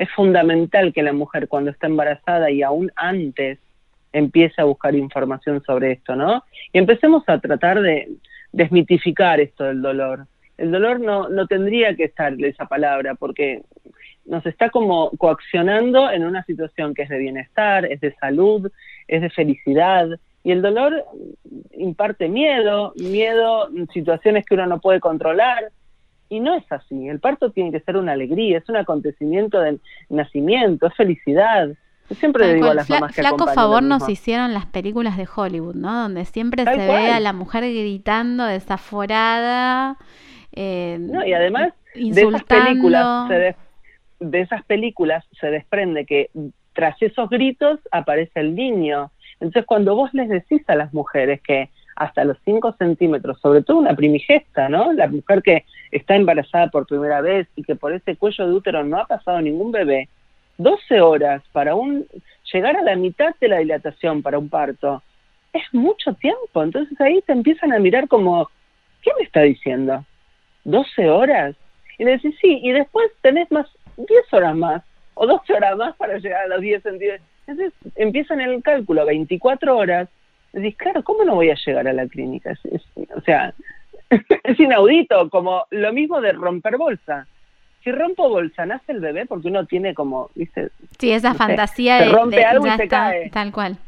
Es 0.00 0.08
fundamental 0.12 0.94
que 0.94 1.02
la 1.02 1.12
mujer 1.12 1.46
cuando 1.46 1.70
está 1.70 1.86
embarazada 1.86 2.50
y 2.50 2.62
aún 2.62 2.90
antes 2.96 3.58
empiece 4.14 4.58
a 4.62 4.64
buscar 4.64 4.94
información 4.94 5.62
sobre 5.62 5.92
esto, 5.92 6.16
¿no? 6.16 6.42
Y 6.72 6.78
empecemos 6.78 7.22
a 7.26 7.38
tratar 7.38 7.82
de 7.82 8.08
desmitificar 8.50 9.40
esto 9.40 9.64
del 9.64 9.82
dolor. 9.82 10.26
El 10.56 10.70
dolor 10.70 11.00
no, 11.00 11.28
no 11.28 11.46
tendría 11.46 11.94
que 11.96 12.04
estar 12.04 12.32
esa 12.42 12.64
palabra 12.64 13.14
porque 13.14 13.60
nos 14.24 14.46
está 14.46 14.70
como 14.70 15.10
coaccionando 15.18 16.10
en 16.10 16.24
una 16.24 16.44
situación 16.44 16.94
que 16.94 17.02
es 17.02 17.10
de 17.10 17.18
bienestar, 17.18 17.84
es 17.84 18.00
de 18.00 18.14
salud, 18.14 18.72
es 19.06 19.20
de 19.20 19.28
felicidad. 19.28 20.08
Y 20.42 20.52
el 20.52 20.62
dolor 20.62 21.04
imparte 21.72 22.30
miedo, 22.30 22.94
miedo, 22.96 23.68
situaciones 23.92 24.46
que 24.46 24.54
uno 24.54 24.64
no 24.64 24.80
puede 24.80 24.98
controlar. 24.98 25.70
Y 26.30 26.40
no 26.40 26.54
es 26.54 26.64
así. 26.70 27.08
El 27.08 27.20
parto 27.20 27.50
tiene 27.50 27.72
que 27.72 27.80
ser 27.80 27.96
una 27.96 28.12
alegría, 28.12 28.58
es 28.58 28.68
un 28.68 28.76
acontecimiento 28.76 29.60
de 29.60 29.78
nacimiento, 30.08 30.86
es 30.86 30.94
felicidad. 30.94 31.68
Yo 32.08 32.16
siempre 32.16 32.46
le 32.46 32.54
digo 32.54 32.68
a 32.68 32.74
las 32.74 32.88
mamás 32.88 33.14
que 33.14 33.20
Flaco 33.20 33.46
favor 33.48 33.82
nos 33.82 34.08
hicieron 34.08 34.54
las 34.54 34.66
películas 34.66 35.16
de 35.16 35.28
Hollywood, 35.34 35.74
¿no? 35.74 36.02
Donde 36.02 36.24
siempre 36.24 36.64
se 36.64 36.76
ve 36.76 37.10
a 37.10 37.20
la 37.20 37.32
mujer 37.32 37.64
gritando 37.64 38.44
desaforada. 38.44 39.96
Eh, 40.52 40.98
no, 41.00 41.26
y 41.26 41.32
además 41.32 41.72
de 41.94 42.22
esas 42.22 42.44
películas 42.44 43.28
se 43.28 43.56
de 44.20 44.40
esas 44.40 44.62
películas 44.64 45.24
se 45.40 45.50
desprende 45.50 46.04
que 46.04 46.30
tras 46.74 47.00
esos 47.02 47.28
gritos 47.28 47.80
aparece 47.90 48.40
el 48.40 48.54
niño. 48.54 49.10
Entonces, 49.40 49.64
cuando 49.66 49.96
vos 49.96 50.10
les 50.12 50.28
decís 50.28 50.62
a 50.68 50.74
las 50.74 50.92
mujeres 50.92 51.40
que 51.40 51.70
hasta 52.00 52.24
los 52.24 52.38
5 52.46 52.76
centímetros, 52.78 53.38
sobre 53.40 53.62
todo 53.62 53.76
una 53.76 53.94
primigesta, 53.94 54.70
¿no? 54.70 54.90
La 54.94 55.06
mujer 55.06 55.42
que 55.42 55.66
está 55.90 56.16
embarazada 56.16 56.68
por 56.68 56.86
primera 56.86 57.20
vez 57.20 57.46
y 57.56 57.62
que 57.62 57.76
por 57.76 57.92
ese 57.92 58.16
cuello 58.16 58.46
de 58.46 58.54
útero 58.54 58.82
no 58.82 58.96
ha 58.96 59.06
pasado 59.06 59.38
ningún 59.42 59.70
bebé, 59.70 60.08
12 60.56 61.02
horas 61.02 61.42
para 61.52 61.74
un 61.74 62.06
llegar 62.50 62.74
a 62.78 62.82
la 62.82 62.96
mitad 62.96 63.34
de 63.38 63.48
la 63.48 63.58
dilatación 63.58 64.22
para 64.22 64.38
un 64.38 64.48
parto, 64.48 65.02
es 65.52 65.62
mucho 65.72 66.14
tiempo. 66.14 66.62
Entonces 66.62 66.98
ahí 67.02 67.20
te 67.26 67.32
empiezan 67.32 67.74
a 67.74 67.78
mirar 67.78 68.08
como, 68.08 68.48
¿qué 69.02 69.10
me 69.18 69.24
está 69.24 69.42
diciendo? 69.42 70.02
¿12 70.64 71.06
horas? 71.06 71.54
Y 71.98 72.04
le 72.04 72.12
decís, 72.12 72.34
sí, 72.40 72.60
y 72.62 72.72
después 72.72 73.10
tenés 73.20 73.52
más 73.52 73.66
10 73.98 74.32
horas 74.32 74.56
más 74.56 74.82
o 75.12 75.26
12 75.26 75.52
horas 75.52 75.76
más 75.76 75.94
para 75.96 76.16
llegar 76.16 76.44
a 76.44 76.48
los 76.48 76.62
10 76.62 76.82
centímetros. 76.82 77.28
Entonces 77.46 77.74
empiezan 77.96 78.40
el 78.40 78.62
cálculo, 78.62 79.04
24 79.04 79.76
horas. 79.76 80.08
Decís, 80.52 80.76
claro, 80.76 81.02
¿cómo 81.04 81.24
no 81.24 81.34
voy 81.36 81.50
a 81.50 81.54
llegar 81.54 81.86
a 81.86 81.92
la 81.92 82.06
clínica? 82.06 82.58
o 83.16 83.20
sea, 83.20 83.54
es 84.44 84.60
inaudito, 84.60 85.30
como 85.30 85.64
lo 85.70 85.92
mismo 85.92 86.20
de 86.20 86.32
romper 86.32 86.76
bolsa. 86.76 87.26
Si 87.82 87.90
rompo 87.92 88.28
bolsa, 88.28 88.66
nace 88.66 88.92
el 88.92 89.00
bebé 89.00 89.24
porque 89.26 89.48
uno 89.48 89.64
tiene 89.64 89.94
como, 89.94 90.30
dice... 90.34 90.70
Sí, 90.98 91.12
esa 91.12 91.34
fantasía 91.34 91.96
de... 91.96 92.08
rompe 92.10 92.44
algo 92.44 92.66
y 92.66 92.70
se 92.72 92.88
cae. 92.88 93.30
Tal 93.30 93.52
cual. 93.52 93.78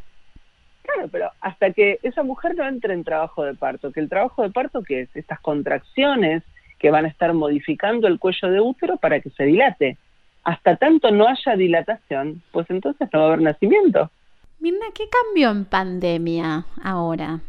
Claro, 0.82 1.08
pero 1.10 1.30
hasta 1.40 1.72
que 1.72 1.98
esa 2.02 2.22
mujer 2.22 2.56
no 2.56 2.66
entre 2.66 2.94
en 2.94 3.04
trabajo 3.04 3.44
de 3.44 3.54
parto, 3.54 3.92
que 3.92 4.00
el 4.00 4.08
trabajo 4.08 4.42
de 4.42 4.50
parto, 4.50 4.82
¿qué 4.82 5.02
es? 5.02 5.16
Estas 5.16 5.40
contracciones 5.40 6.42
que 6.78 6.90
van 6.90 7.04
a 7.04 7.08
estar 7.08 7.32
modificando 7.34 8.08
el 8.08 8.18
cuello 8.18 8.50
de 8.50 8.60
útero 8.60 8.96
para 8.96 9.20
que 9.20 9.30
se 9.30 9.44
dilate. 9.44 9.98
Hasta 10.42 10.76
tanto 10.76 11.10
no 11.10 11.28
haya 11.28 11.54
dilatación, 11.54 12.42
pues 12.50 12.68
entonces 12.70 13.08
no 13.12 13.20
va 13.20 13.24
a 13.26 13.28
haber 13.28 13.42
nacimiento. 13.42 14.10
Mirna, 14.62 14.86
¿qué 14.94 15.08
cambió 15.08 15.50
en 15.50 15.64
pandemia 15.64 16.66
ahora? 16.84 17.40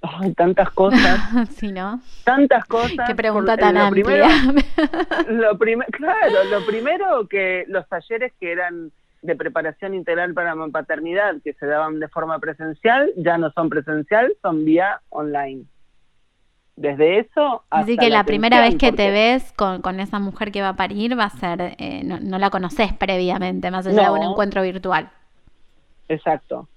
Ay, 0.00 0.32
tantas 0.34 0.70
cosas. 0.70 1.18
sí, 1.50 1.72
¿no? 1.72 2.00
Tantas 2.22 2.64
cosas. 2.66 3.08
Qué 3.08 3.16
pregunta 3.16 3.56
tan 3.56 3.76
amplia. 3.76 4.28
lo 5.28 5.58
claro, 5.58 6.44
lo 6.48 6.64
primero 6.64 7.26
que 7.26 7.64
los 7.66 7.88
talleres 7.88 8.32
que 8.38 8.52
eran 8.52 8.92
de 9.22 9.34
preparación 9.34 9.94
integral 9.94 10.32
para 10.32 10.54
la 10.54 10.68
paternidad, 10.68 11.34
que 11.42 11.54
se 11.54 11.66
daban 11.66 11.98
de 11.98 12.06
forma 12.06 12.38
presencial, 12.38 13.10
ya 13.16 13.36
no 13.36 13.50
son 13.50 13.68
presencial, 13.68 14.32
son 14.42 14.64
vía 14.64 15.00
online 15.08 15.64
desde 16.76 17.18
eso 17.18 17.62
Así 17.68 17.98
que 17.98 18.08
la, 18.08 18.24
primera 18.24 18.60
vez 18.60 18.76
que 18.76 18.90
te 18.90 19.10
ves 19.10 19.52
con, 19.52 19.82
con, 19.82 20.00
esa 20.00 20.18
mujer 20.18 20.50
que 20.50 20.62
va 20.62 20.70
a 20.70 20.76
parir 20.76 21.18
va 21.18 21.24
a 21.24 21.30
ser, 21.30 21.74
eh, 21.78 22.02
no, 22.04 22.38
la 22.38 22.48
conoces 22.48 22.94
previamente, 22.94 23.70
más 23.70 23.86
allá 23.86 24.04
de 24.04 24.10
un 24.10 24.22
encuentro 24.22 24.62
virtual. 24.62 25.10
Exacto, 26.10 26.68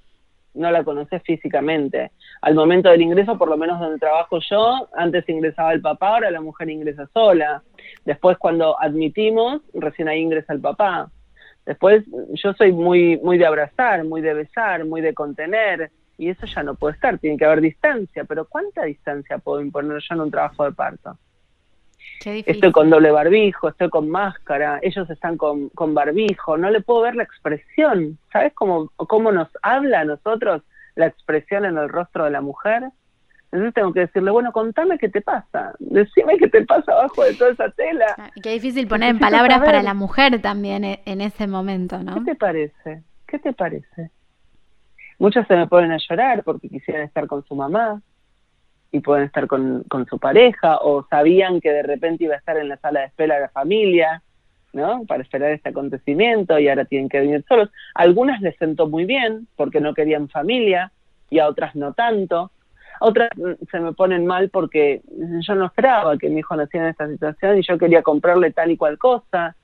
no 0.53 0.69
la 0.69 0.83
conoces 0.83 1.23
físicamente. 1.23 2.11
Al 2.41 2.53
momento 2.53 2.89
del 2.89 3.01
ingreso, 3.01 3.35
por 3.35 3.49
lo 3.49 3.57
menos 3.57 3.79
donde 3.79 3.97
trabajo 3.97 4.37
yo, 4.47 4.87
antes 4.95 5.27
ingresaba 5.27 5.73
el 5.73 5.81
papá, 5.81 6.09
ahora 6.09 6.29
la 6.29 6.39
mujer 6.39 6.69
ingresa 6.69 7.09
sola. 7.11 7.63
Después 8.05 8.37
cuando 8.37 8.79
admitimos, 8.79 9.63
recién 9.73 10.07
ahí 10.07 10.21
ingresa 10.21 10.53
el 10.53 10.61
papá. 10.61 11.09
Después 11.65 12.03
yo 12.33 12.53
soy 12.53 12.73
muy, 12.73 13.17
muy 13.23 13.39
de 13.39 13.47
abrazar, 13.47 14.03
muy 14.03 14.21
de 14.21 14.35
besar, 14.35 14.85
muy 14.85 15.01
de 15.01 15.15
contener 15.15 15.89
y 16.19 16.29
eso 16.29 16.45
ya 16.45 16.61
no 16.61 16.75
puede 16.75 16.93
estar, 16.93 17.17
tiene 17.17 17.37
que 17.37 17.45
haber 17.45 17.61
distancia, 17.61 18.23
pero 18.25 18.45
¿cuánta 18.45 18.83
distancia 18.83 19.39
puedo 19.39 19.61
imponer 19.61 19.99
yo 19.99 20.13
en 20.13 20.21
un 20.21 20.29
trabajo 20.29 20.63
de 20.65 20.73
parto? 20.73 21.17
Estoy 22.25 22.71
con 22.71 22.89
doble 22.89 23.11
barbijo, 23.11 23.69
estoy 23.69 23.89
con 23.89 24.09
máscara, 24.09 24.79
ellos 24.81 25.09
están 25.09 25.37
con, 25.37 25.69
con 25.69 25.93
barbijo, 25.93 26.57
no 26.57 26.69
le 26.69 26.81
puedo 26.81 27.01
ver 27.01 27.15
la 27.15 27.23
expresión, 27.23 28.17
¿sabes 28.31 28.53
cómo, 28.53 28.89
cómo 28.95 29.31
nos 29.31 29.49
habla 29.61 30.01
a 30.01 30.05
nosotros 30.05 30.61
la 30.95 31.07
expresión 31.07 31.65
en 31.65 31.77
el 31.77 31.89
rostro 31.89 32.25
de 32.25 32.31
la 32.31 32.41
mujer? 32.41 32.83
Entonces 33.51 33.73
tengo 33.75 33.93
que 33.93 33.99
decirle, 34.01 34.31
bueno, 34.31 34.51
contame 34.51 34.97
qué 34.97 35.09
te 35.09 35.21
pasa, 35.21 35.73
decime 35.79 36.37
qué 36.37 36.47
te 36.47 36.65
pasa 36.65 36.91
abajo 36.91 37.23
de 37.23 37.35
toda 37.35 37.51
esa 37.51 37.69
tela. 37.69 38.15
Ah, 38.17 38.31
qué 38.41 38.51
difícil 38.53 38.87
poner 38.87 39.09
en 39.09 39.19
palabras 39.19 39.59
para 39.59 39.83
la 39.83 39.93
mujer 39.93 40.41
también 40.41 40.83
e, 40.83 41.01
en 41.05 41.21
ese 41.21 41.45
momento, 41.45 41.99
¿no? 42.01 42.15
¿Qué 42.15 42.31
te 42.31 42.35
parece? 42.35 43.03
¿Qué 43.27 43.37
te 43.37 43.53
parece? 43.53 44.09
Muchos 45.19 45.45
se 45.47 45.55
me 45.55 45.67
ponen 45.67 45.91
a 45.91 45.97
llorar 45.97 46.43
porque 46.43 46.67
quisieran 46.67 47.03
estar 47.03 47.27
con 47.27 47.45
su 47.45 47.55
mamá 47.55 48.01
y 48.93 48.99
pueden 48.99 49.25
estar 49.25 49.47
con, 49.47 49.83
su 50.07 50.19
pareja 50.19 50.77
o 50.77 51.05
sabían 51.09 51.59
que 51.59 51.71
de 51.71 51.81
repente 51.81 52.25
iba 52.25 52.35
a 52.35 52.37
estar 52.37 52.57
en 52.57 52.69
la 52.69 52.77
sala 52.77 52.99
de 52.99 53.07
espera 53.07 53.35
de 53.35 53.41
la 53.41 53.49
familia, 53.49 54.21
¿no? 54.71 55.03
Para 55.07 55.23
esperar 55.23 55.51
este 55.51 55.69
acontecimiento 55.69 56.59
y 56.59 56.69
ahora 56.69 56.85
tienen 56.85 57.09
que 57.09 57.19
venir 57.19 57.43
solos. 57.49 57.69
algunas 57.95 58.39
les 58.41 58.55
sentó 58.57 58.87
muy 58.87 59.05
bien 59.05 59.47
porque 59.55 59.81
no 59.81 59.95
querían 59.95 60.29
familia 60.29 60.91
y 61.31 61.39
a 61.39 61.47
otras 61.47 61.75
no 61.75 61.93
tanto. 61.93 62.51
otras 62.99 63.29
mm, 63.35 63.65
se 63.71 63.79
me 63.79 63.93
ponen 63.93 64.27
mal 64.27 64.51
porque 64.51 65.01
yo 65.39 65.55
no 65.55 65.65
esperaba 65.65 66.15
que 66.19 66.29
mi 66.29 66.41
hijo 66.41 66.55
naciera 66.55 66.85
en 66.85 66.91
esta 66.91 67.07
situación 67.07 67.57
y 67.57 67.63
yo 67.63 67.79
quería 67.79 68.03
comprarle 68.03 68.51
tal 68.51 68.69
y 68.69 68.77
cual 68.77 68.99
cosa. 68.99 69.55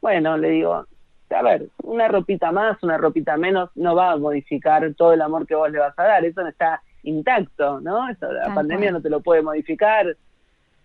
Bueno, 0.00 0.38
le 0.38 0.48
digo, 0.48 0.86
a 1.28 1.42
ver, 1.42 1.68
una 1.82 2.08
ropita 2.08 2.52
más, 2.52 2.82
una 2.82 2.96
ropita 2.96 3.36
menos, 3.36 3.68
no 3.74 3.94
va 3.94 4.12
a 4.12 4.16
modificar 4.16 4.94
todo 4.94 5.12
el 5.12 5.20
amor 5.20 5.46
que 5.46 5.56
vos 5.56 5.70
le 5.70 5.78
vas 5.78 5.98
a 5.98 6.04
dar, 6.04 6.24
eso 6.24 6.40
no 6.40 6.48
está 6.48 6.80
intacto, 7.02 7.80
¿no? 7.80 8.08
Eso, 8.08 8.30
la 8.32 8.54
pandemia 8.54 8.90
no 8.90 9.00
te 9.00 9.10
lo 9.10 9.20
puede 9.20 9.42
modificar, 9.42 10.16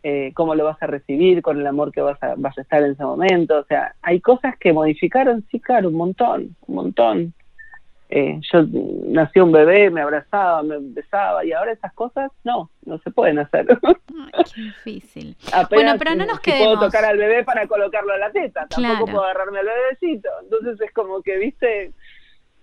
eh, 0.03 0.31
cómo 0.33 0.53
lo 0.53 0.65
vas 0.65 0.81
a 0.81 0.87
recibir 0.87 1.41
con 1.41 1.59
el 1.59 1.65
amor 1.65 1.91
que 1.91 2.01
vas 2.01 2.21
a, 2.21 2.35
vas 2.35 2.57
a 2.57 2.61
estar 2.61 2.83
en 2.83 2.91
ese 2.91 3.05
momento, 3.05 3.59
o 3.59 3.63
sea, 3.63 3.95
hay 4.01 4.19
cosas 4.19 4.57
que 4.57 4.73
modificaron, 4.73 5.45
sí, 5.49 5.59
claro, 5.59 5.89
un 5.89 5.95
montón, 5.95 6.55
un 6.67 6.75
montón. 6.75 7.33
Eh, 8.09 8.39
yo 8.51 8.63
nació 9.07 9.45
un 9.45 9.51
bebé, 9.53 9.89
me 9.89 10.01
abrazaba, 10.01 10.61
me 10.61 10.75
besaba 10.79 11.43
y 11.43 11.51
ahora 11.51 11.71
esas 11.71 11.91
cosas 11.93 12.31
no, 12.43 12.69
no 12.85 12.99
se 12.99 13.09
pueden 13.09 13.39
hacer. 13.39 13.65
Ay, 14.33 14.43
qué 14.53 14.61
difícil. 14.61 15.35
bueno, 15.71 15.93
pero 15.97 16.13
no 16.13 16.25
nos 16.25 16.39
quedemos. 16.41 16.75
puedo 16.75 16.85
tocar 16.87 17.05
al 17.05 17.17
bebé 17.17 17.43
para 17.43 17.65
colocarlo 17.65 18.13
a 18.13 18.17
la 18.17 18.31
teta, 18.31 18.67
tampoco 18.67 19.05
puedo 19.05 19.23
agarrarme 19.23 19.59
al 19.59 19.65
bebecito. 19.65 20.29
Entonces 20.43 20.79
es 20.81 20.93
como 20.93 21.23
que, 21.23 21.37
viste, 21.37 21.93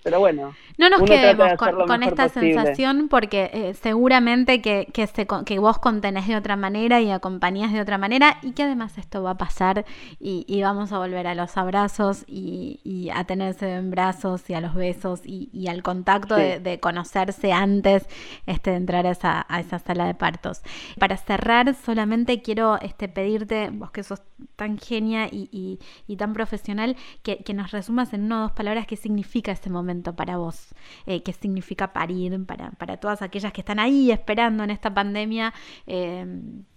pero 0.02 0.18
bueno. 0.18 0.54
No 0.78 0.88
nos 0.88 1.02
quedemos 1.02 1.52
con, 1.58 2.02
esta 2.02 2.30
sensación 2.30 3.08
porque 3.08 3.50
eh, 3.52 3.74
seguramente 3.74 4.62
que, 4.62 4.88
que, 4.92 5.06
se, 5.06 5.26
que 5.44 5.58
vos 5.58 5.78
contenés 5.78 6.26
de 6.26 6.36
otra 6.36 6.56
manera 6.56 7.02
y 7.02 7.10
acompañás 7.10 7.72
de 7.72 7.82
otra 7.82 7.98
manera 7.98 8.38
y 8.42 8.52
que 8.52 8.62
además 8.62 8.96
esto 8.96 9.22
va 9.22 9.32
a 9.32 9.36
pasar 9.36 9.84
y, 10.18 10.62
vamos 10.62 10.92
a 10.92 10.98
volver 10.98 11.26
a 11.26 11.34
los 11.34 11.56
abrazos 11.56 12.24
y, 12.26 13.10
a 13.14 13.24
tenerse 13.24 13.74
en 13.74 13.90
brazos 13.90 14.48
y 14.48 14.54
a 14.54 14.60
los 14.60 14.74
besos 14.74 15.20
y, 15.24 15.66
al 15.68 15.82
contacto 15.82 16.36
de, 16.36 16.80
conocerse 16.80 17.52
antes 17.52 18.06
este, 18.46 18.70
de 18.70 18.76
entrar 18.76 19.06
a 19.06 19.10
esa, 19.10 19.44
a 19.48 19.60
esa 19.60 19.78
sala 19.78 20.06
de 20.06 20.14
partos. 20.14 20.62
Para 20.98 21.18
cerrar, 21.18 21.74
solamente 21.74 22.40
quiero 22.40 22.80
este, 22.80 23.08
pedirte, 23.08 23.70
vos 23.70 23.90
que 23.90 24.02
sos 24.02 24.22
tan 24.56 24.78
genia 24.78 25.28
y, 25.30 25.78
tan 26.16 26.32
profesional, 26.32 26.96
que, 27.22 27.38
que 27.38 27.52
nos 27.54 27.70
resumas 27.70 28.14
en 28.14 28.24
una 28.24 28.38
o 28.38 28.42
dos 28.42 28.52
palabras 28.52 28.86
qué 28.86 28.96
significa 28.96 29.52
este 29.52 29.68
para 30.16 30.36
vos? 30.36 30.74
Eh, 31.06 31.22
¿Qué 31.22 31.32
significa 31.32 31.92
parir 31.92 32.44
para, 32.46 32.70
para 32.72 32.96
todas 32.96 33.22
aquellas 33.22 33.52
que 33.52 33.60
están 33.60 33.78
ahí 33.78 34.10
esperando 34.10 34.64
en 34.64 34.70
esta 34.70 34.92
pandemia 34.92 35.52
eh, 35.86 36.24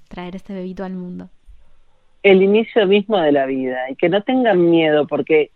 traer 0.07 0.35
este 0.35 0.53
bebito 0.53 0.83
al 0.83 0.93
mundo? 0.93 1.29
El 2.21 2.41
inicio 2.41 2.87
mismo 2.87 3.17
de 3.17 3.31
la 3.31 3.45
vida 3.45 3.89
y 3.89 3.95
que 3.95 4.09
no 4.09 4.21
tengan 4.23 4.69
miedo 4.69 5.07
porque 5.07 5.51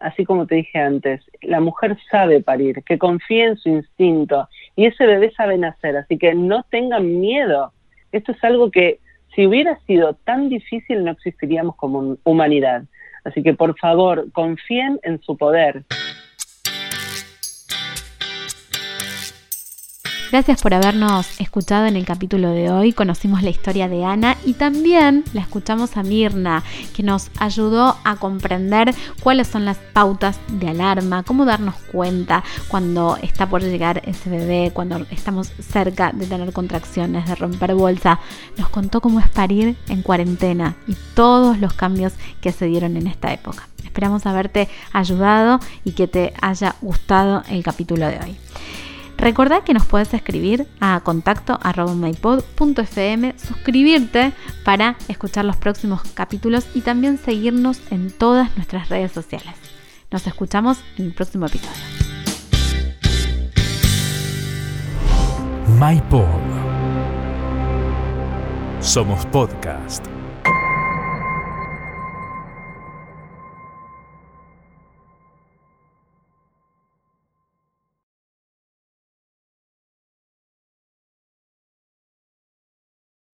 así 0.00 0.24
como 0.24 0.46
te 0.46 0.56
dije 0.56 0.78
antes, 0.78 1.20
la 1.42 1.60
mujer 1.60 1.96
sabe 2.10 2.40
parir, 2.40 2.82
que 2.84 2.98
confíe 2.98 3.44
en 3.44 3.56
su 3.56 3.68
instinto 3.68 4.48
y 4.74 4.86
ese 4.86 5.06
bebé 5.06 5.30
sabe 5.32 5.58
nacer, 5.58 5.96
así 5.96 6.18
que 6.18 6.34
no 6.34 6.64
tengan 6.70 7.20
miedo. 7.20 7.72
Esto 8.10 8.32
es 8.32 8.42
algo 8.42 8.70
que 8.70 8.98
si 9.34 9.46
hubiera 9.46 9.78
sido 9.86 10.14
tan 10.14 10.48
difícil 10.48 11.04
no 11.04 11.12
existiríamos 11.12 11.76
como 11.76 12.16
humanidad. 12.24 12.84
Así 13.24 13.42
que 13.42 13.54
por 13.54 13.78
favor, 13.78 14.32
confíen 14.32 14.98
en 15.02 15.20
su 15.20 15.36
poder. 15.36 15.84
Gracias 20.30 20.62
por 20.62 20.72
habernos 20.74 21.40
escuchado 21.40 21.86
en 21.86 21.96
el 21.96 22.04
capítulo 22.04 22.50
de 22.50 22.70
hoy. 22.70 22.92
Conocimos 22.92 23.42
la 23.42 23.50
historia 23.50 23.88
de 23.88 24.04
Ana 24.04 24.36
y 24.44 24.52
también 24.52 25.24
la 25.32 25.40
escuchamos 25.40 25.96
a 25.96 26.04
Mirna, 26.04 26.62
que 26.94 27.02
nos 27.02 27.32
ayudó 27.38 27.96
a 28.04 28.14
comprender 28.14 28.94
cuáles 29.24 29.48
son 29.48 29.64
las 29.64 29.78
pautas 29.78 30.38
de 30.46 30.68
alarma, 30.68 31.24
cómo 31.24 31.44
darnos 31.44 31.74
cuenta 31.90 32.44
cuando 32.68 33.18
está 33.20 33.48
por 33.48 33.60
llegar 33.60 34.02
ese 34.06 34.30
bebé, 34.30 34.70
cuando 34.72 35.04
estamos 35.10 35.48
cerca 35.48 36.12
de 36.12 36.26
tener 36.26 36.52
contracciones, 36.52 37.26
de 37.26 37.34
romper 37.34 37.74
bolsa. 37.74 38.20
Nos 38.56 38.68
contó 38.68 39.00
cómo 39.00 39.18
es 39.18 39.28
parir 39.28 39.76
en 39.88 40.02
cuarentena 40.02 40.76
y 40.86 40.94
todos 41.14 41.58
los 41.58 41.72
cambios 41.72 42.12
que 42.40 42.52
se 42.52 42.66
dieron 42.66 42.96
en 42.96 43.08
esta 43.08 43.32
época. 43.32 43.68
Esperamos 43.82 44.24
haberte 44.26 44.68
ayudado 44.92 45.58
y 45.82 45.90
que 45.90 46.06
te 46.06 46.32
haya 46.40 46.76
gustado 46.80 47.42
el 47.48 47.64
capítulo 47.64 48.06
de 48.06 48.20
hoy. 48.20 48.36
Recordá 49.20 49.62
que 49.62 49.74
nos 49.74 49.84
puedes 49.84 50.14
escribir 50.14 50.66
a 50.80 50.98
contacto 51.00 51.58
mypod.fm, 51.94 53.34
suscribirte 53.38 54.32
para 54.64 54.96
escuchar 55.08 55.44
los 55.44 55.56
próximos 55.56 56.00
capítulos 56.14 56.66
y 56.74 56.80
también 56.80 57.18
seguirnos 57.18 57.82
en 57.90 58.10
todas 58.10 58.56
nuestras 58.56 58.88
redes 58.88 59.12
sociales. 59.12 59.54
Nos 60.10 60.26
escuchamos 60.26 60.78
en 60.96 61.06
el 61.06 61.12
próximo 61.12 61.46
episodio. 61.46 61.70
MyPod. 65.78 66.24
Somos 68.80 69.26
podcast. 69.26 70.19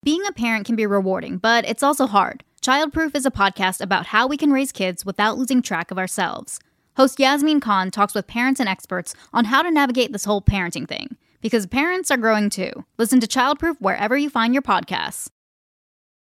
Being 0.07 0.23
a 0.25 0.31
parent 0.31 0.67
can 0.67 0.77
be 0.77 0.87
rewarding, 0.87 1.39
but 1.39 1.69
it's 1.69 1.83
also 1.83 2.07
hard. 2.07 2.45
Childproof 2.63 3.17
is 3.17 3.27
a 3.27 3.31
podcast 3.33 3.81
about 3.81 4.07
how 4.07 4.29
we 4.29 4.37
can 4.37 4.53
raise 4.53 4.71
kids 4.71 5.05
without 5.05 5.37
losing 5.37 5.61
track 5.61 5.91
of 5.91 5.99
ourselves. 5.99 6.61
Host 6.97 7.19
Yasmin 7.19 7.59
Khan 7.59 7.91
talks 7.91 8.15
with 8.15 8.29
parents 8.29 8.61
and 8.61 8.69
experts 8.69 9.17
on 9.33 9.47
how 9.47 9.63
to 9.63 9.71
navigate 9.73 10.13
this 10.13 10.25
whole 10.25 10.41
parenting 10.41 10.87
thing, 10.87 11.17
because 11.41 11.67
parents 11.67 12.13
are 12.13 12.17
growing 12.17 12.51
too. 12.51 12.85
Listen 12.99 13.19
to 13.19 13.27
Childproof 13.27 13.81
wherever 13.81 14.17
you 14.17 14.31
find 14.31 14.55
your 14.55 14.63
podcasts. 14.63 15.27